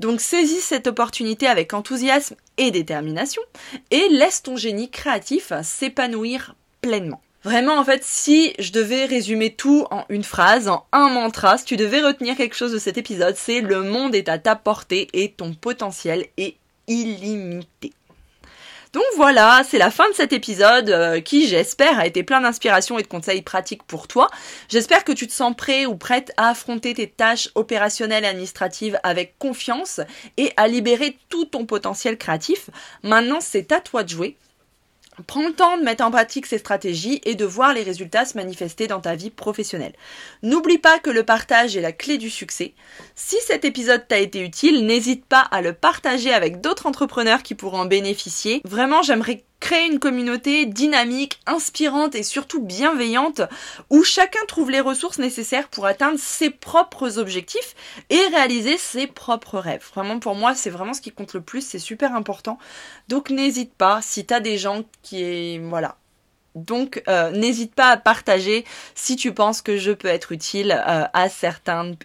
Donc, 0.00 0.20
saisis 0.20 0.60
cette 0.60 0.86
opportunité 0.86 1.46
avec 1.46 1.74
enthousiasme 1.74 2.36
et 2.56 2.70
détermination 2.70 3.42
et 3.90 4.08
laisse 4.08 4.42
ton 4.42 4.56
génie 4.56 4.90
créatif 4.90 5.52
s'épanouir 5.62 6.54
pleinement. 6.80 7.20
Vraiment, 7.44 7.76
en 7.76 7.84
fait, 7.84 8.04
si 8.04 8.54
je 8.60 8.70
devais 8.70 9.04
résumer 9.04 9.52
tout 9.52 9.86
en 9.90 10.04
une 10.08 10.22
phrase, 10.22 10.68
en 10.68 10.86
un 10.92 11.08
mantra, 11.08 11.58
si 11.58 11.64
tu 11.64 11.76
devais 11.76 12.00
retenir 12.00 12.36
quelque 12.36 12.54
chose 12.54 12.72
de 12.72 12.78
cet 12.78 12.98
épisode, 12.98 13.34
c'est 13.36 13.60
le 13.60 13.82
monde 13.82 14.14
est 14.14 14.28
à 14.28 14.38
ta 14.38 14.54
portée 14.54 15.08
et 15.12 15.32
ton 15.32 15.52
potentiel 15.52 16.26
est 16.36 16.56
illimité. 16.86 17.92
Donc 18.92 19.04
voilà, 19.16 19.62
c'est 19.66 19.78
la 19.78 19.90
fin 19.90 20.06
de 20.10 20.14
cet 20.14 20.34
épisode 20.34 20.90
euh, 20.90 21.20
qui, 21.22 21.46
j'espère, 21.48 21.98
a 21.98 22.06
été 22.06 22.22
plein 22.22 22.42
d'inspiration 22.42 22.98
et 22.98 23.02
de 23.02 23.06
conseils 23.06 23.40
pratiques 23.40 23.84
pour 23.84 24.06
toi. 24.06 24.28
J'espère 24.68 25.04
que 25.04 25.12
tu 25.12 25.26
te 25.26 25.32
sens 25.32 25.56
prêt 25.56 25.86
ou 25.86 25.96
prête 25.96 26.32
à 26.36 26.50
affronter 26.50 26.92
tes 26.92 27.08
tâches 27.08 27.48
opérationnelles 27.54 28.24
et 28.24 28.28
administratives 28.28 29.00
avec 29.02 29.38
confiance 29.38 30.00
et 30.36 30.52
à 30.58 30.68
libérer 30.68 31.16
tout 31.30 31.46
ton 31.46 31.64
potentiel 31.64 32.18
créatif. 32.18 32.68
Maintenant, 33.02 33.40
c'est 33.40 33.72
à 33.72 33.80
toi 33.80 34.02
de 34.02 34.10
jouer. 34.10 34.36
Prends 35.26 35.46
le 35.46 35.52
temps 35.52 35.76
de 35.76 35.82
mettre 35.82 36.04
en 36.04 36.10
pratique 36.10 36.46
ces 36.46 36.58
stratégies 36.58 37.20
et 37.24 37.34
de 37.34 37.44
voir 37.44 37.74
les 37.74 37.82
résultats 37.82 38.24
se 38.24 38.36
manifester 38.36 38.86
dans 38.86 39.00
ta 39.00 39.14
vie 39.14 39.30
professionnelle. 39.30 39.92
N'oublie 40.42 40.78
pas 40.78 40.98
que 40.98 41.10
le 41.10 41.22
partage 41.22 41.76
est 41.76 41.82
la 41.82 41.92
clé 41.92 42.16
du 42.16 42.30
succès. 42.30 42.72
Si 43.14 43.36
cet 43.46 43.64
épisode 43.66 44.08
t'a 44.08 44.18
été 44.18 44.40
utile, 44.40 44.86
n'hésite 44.86 45.26
pas 45.26 45.40
à 45.40 45.60
le 45.60 45.74
partager 45.74 46.32
avec 46.32 46.60
d'autres 46.62 46.86
entrepreneurs 46.86 47.42
qui 47.42 47.54
pourront 47.54 47.80
en 47.80 47.86
bénéficier. 47.86 48.62
Vraiment, 48.64 49.02
j'aimerais 49.02 49.44
créer 49.62 49.86
une 49.86 50.00
communauté 50.00 50.66
dynamique, 50.66 51.40
inspirante 51.46 52.16
et 52.16 52.24
surtout 52.24 52.60
bienveillante 52.60 53.42
où 53.90 54.02
chacun 54.02 54.44
trouve 54.48 54.72
les 54.72 54.80
ressources 54.80 55.20
nécessaires 55.20 55.68
pour 55.68 55.86
atteindre 55.86 56.18
ses 56.18 56.50
propres 56.50 57.18
objectifs 57.18 57.76
et 58.10 58.26
réaliser 58.26 58.76
ses 58.76 59.06
propres 59.06 59.60
rêves. 59.60 59.88
Vraiment 59.94 60.18
pour 60.18 60.34
moi 60.34 60.56
c'est 60.56 60.68
vraiment 60.68 60.94
ce 60.94 61.00
qui 61.00 61.12
compte 61.12 61.32
le 61.32 61.42
plus, 61.42 61.64
c'est 61.64 61.78
super 61.78 62.16
important. 62.16 62.58
Donc 63.08 63.30
n'hésite 63.30 63.72
pas 63.72 64.02
si 64.02 64.26
tu 64.26 64.34
as 64.34 64.40
des 64.40 64.58
gens 64.58 64.82
qui 65.02 65.58
voilà 65.58 65.96
donc 66.54 67.02
euh, 67.08 67.30
n'hésite 67.30 67.74
pas 67.74 67.88
à 67.88 67.96
partager 67.96 68.64
si 68.94 69.16
tu 69.16 69.32
penses 69.32 69.62
que 69.62 69.76
je 69.76 69.92
peux 69.92 70.08
être 70.08 70.32
utile 70.32 70.72
euh, 70.72 71.04
à, 71.12 71.28
certaines, 71.28 71.96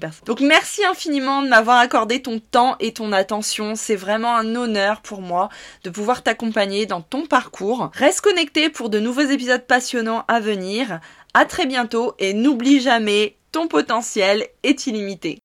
personnes. 0.00 0.26
Donc 0.26 0.40
merci 0.40 0.84
infiniment 0.84 1.42
de 1.42 1.48
m'avoir 1.48 1.78
accordé 1.78 2.22
ton 2.22 2.38
temps 2.38 2.76
et 2.80 2.92
ton 2.92 3.12
attention. 3.12 3.74
C'est 3.74 3.96
vraiment 3.96 4.36
un 4.36 4.54
honneur 4.54 5.00
pour 5.00 5.20
moi 5.20 5.48
de 5.84 5.90
pouvoir 5.90 6.22
t'accompagner 6.22 6.86
dans 6.86 7.00
ton 7.00 7.26
parcours. 7.26 7.90
Reste 7.94 8.20
connecté 8.20 8.70
pour 8.70 8.90
de 8.90 8.98
nouveaux 8.98 9.22
épisodes 9.22 9.64
passionnants 9.66 10.24
à 10.28 10.40
venir. 10.40 11.00
À 11.34 11.44
très 11.44 11.66
bientôt 11.66 12.14
et 12.18 12.32
n'oublie 12.32 12.80
jamais, 12.80 13.36
ton 13.52 13.68
potentiel 13.68 14.46
est 14.62 14.86
illimité. 14.86 15.38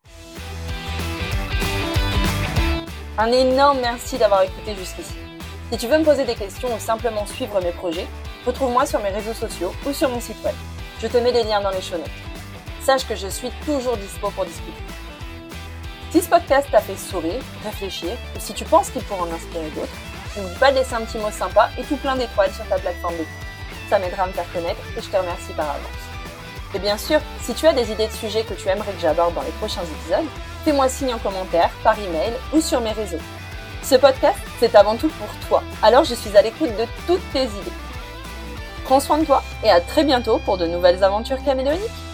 Un 3.18 3.32
énorme 3.32 3.80
merci 3.82 4.18
d'avoir 4.18 4.42
écouté 4.42 4.74
jusqu'ici. 4.76 5.14
Si 5.72 5.78
tu 5.78 5.88
veux 5.88 6.00
me 6.00 6.04
poser 6.04 6.26
des 6.26 6.36
questions 6.36 6.74
ou 6.76 6.80
simplement 6.80 7.26
suivre 7.26 7.62
mes 7.62 7.72
projets, 7.72 8.08
retrouve-moi 8.46 8.86
sur 8.86 9.00
mes 9.00 9.10
réseaux 9.10 9.34
sociaux 9.34 9.74
ou 9.86 9.94
sur 9.94 10.10
mon 10.10 10.20
site 10.20 10.44
web. 10.44 10.56
Je 11.02 11.08
te 11.08 11.18
mets 11.18 11.32
des 11.32 11.44
liens 11.44 11.62
dans 11.62 11.70
les 11.70 11.82
show. 11.82 11.96
Sache 12.82 13.08
que 13.08 13.16
je 13.16 13.28
suis 13.28 13.52
toujours 13.66 13.98
dispo 13.98 14.30
pour 14.32 14.46
discuter. 14.46 14.72
Si 16.12 16.22
ce 16.22 16.28
podcast 16.28 16.68
t'a 16.72 16.82
fait 16.82 16.98
sourire, 16.98 17.42
réfléchir, 17.64 18.12
ou 18.36 18.40
si 18.40 18.54
tu 18.54 18.66
penses 18.66 18.90
qu'il 18.90 19.02
pourra 19.04 19.24
en 19.24 19.32
inspirer 19.32 19.70
d'autres, 19.76 19.88
n'oublie 20.38 20.56
pas 20.56 20.72
de 20.72 20.78
laisser 20.78 20.94
un 20.94 21.02
petit 21.02 21.18
mot 21.18 21.32
sympa 21.32 21.70
et 21.78 21.84
tout 21.84 21.96
plein 21.98 22.16
d'étoiles 22.16 22.52
sur 22.54 22.68
ta 22.68 22.78
plateforme 22.78 23.14
d'écoute. 23.14 23.32
Ça 23.90 24.00
m'aidera 24.00 24.24
à 24.24 24.28
me 24.28 24.34
faire 24.34 24.52
connaître 24.52 24.82
et 24.98 25.02
je 25.02 25.10
te 25.10 25.16
remercie 25.16 25.54
par 25.54 25.70
avance. 25.70 26.12
Et 26.74 26.80
bien 26.80 26.98
sûr, 26.98 27.20
si 27.42 27.54
tu 27.54 27.68
as 27.68 27.74
des 27.74 27.92
idées 27.92 28.08
de 28.08 28.14
sujets 28.14 28.44
que 28.44 28.54
tu 28.54 28.68
aimerais 28.68 28.94
que 28.94 29.02
j'aborde 29.02 29.36
dans 29.36 29.42
les 29.42 29.52
prochains 29.52 29.84
épisodes, 29.84 30.28
fais-moi 30.64 30.90
signe 30.90 31.14
en 31.14 31.20
commentaire, 31.20 31.70
par 31.84 31.98
email 32.00 32.34
ou 32.54 32.62
sur 32.62 32.82
mes 32.82 32.92
réseaux. 32.92 33.20
Ce 33.84 33.96
podcast, 33.96 34.40
c'est 34.60 34.76
avant 34.76 34.96
tout 34.96 35.10
pour 35.10 35.30
toi. 35.48 35.64
Alors 35.82 36.04
je 36.04 36.16
suis 36.16 36.36
à 36.38 36.42
l'écoute 36.42 36.76
de 36.78 36.86
toutes 37.08 37.32
tes 37.34 37.44
idées. 37.44 37.81
Prends 38.92 39.00
soin 39.00 39.20
de 39.20 39.24
toi 39.24 39.42
et 39.64 39.70
à 39.70 39.80
très 39.80 40.04
bientôt 40.04 40.38
pour 40.40 40.58
de 40.58 40.68
nouvelles 40.68 41.02
aventures 41.02 41.42
caméléoniques. 41.46 42.11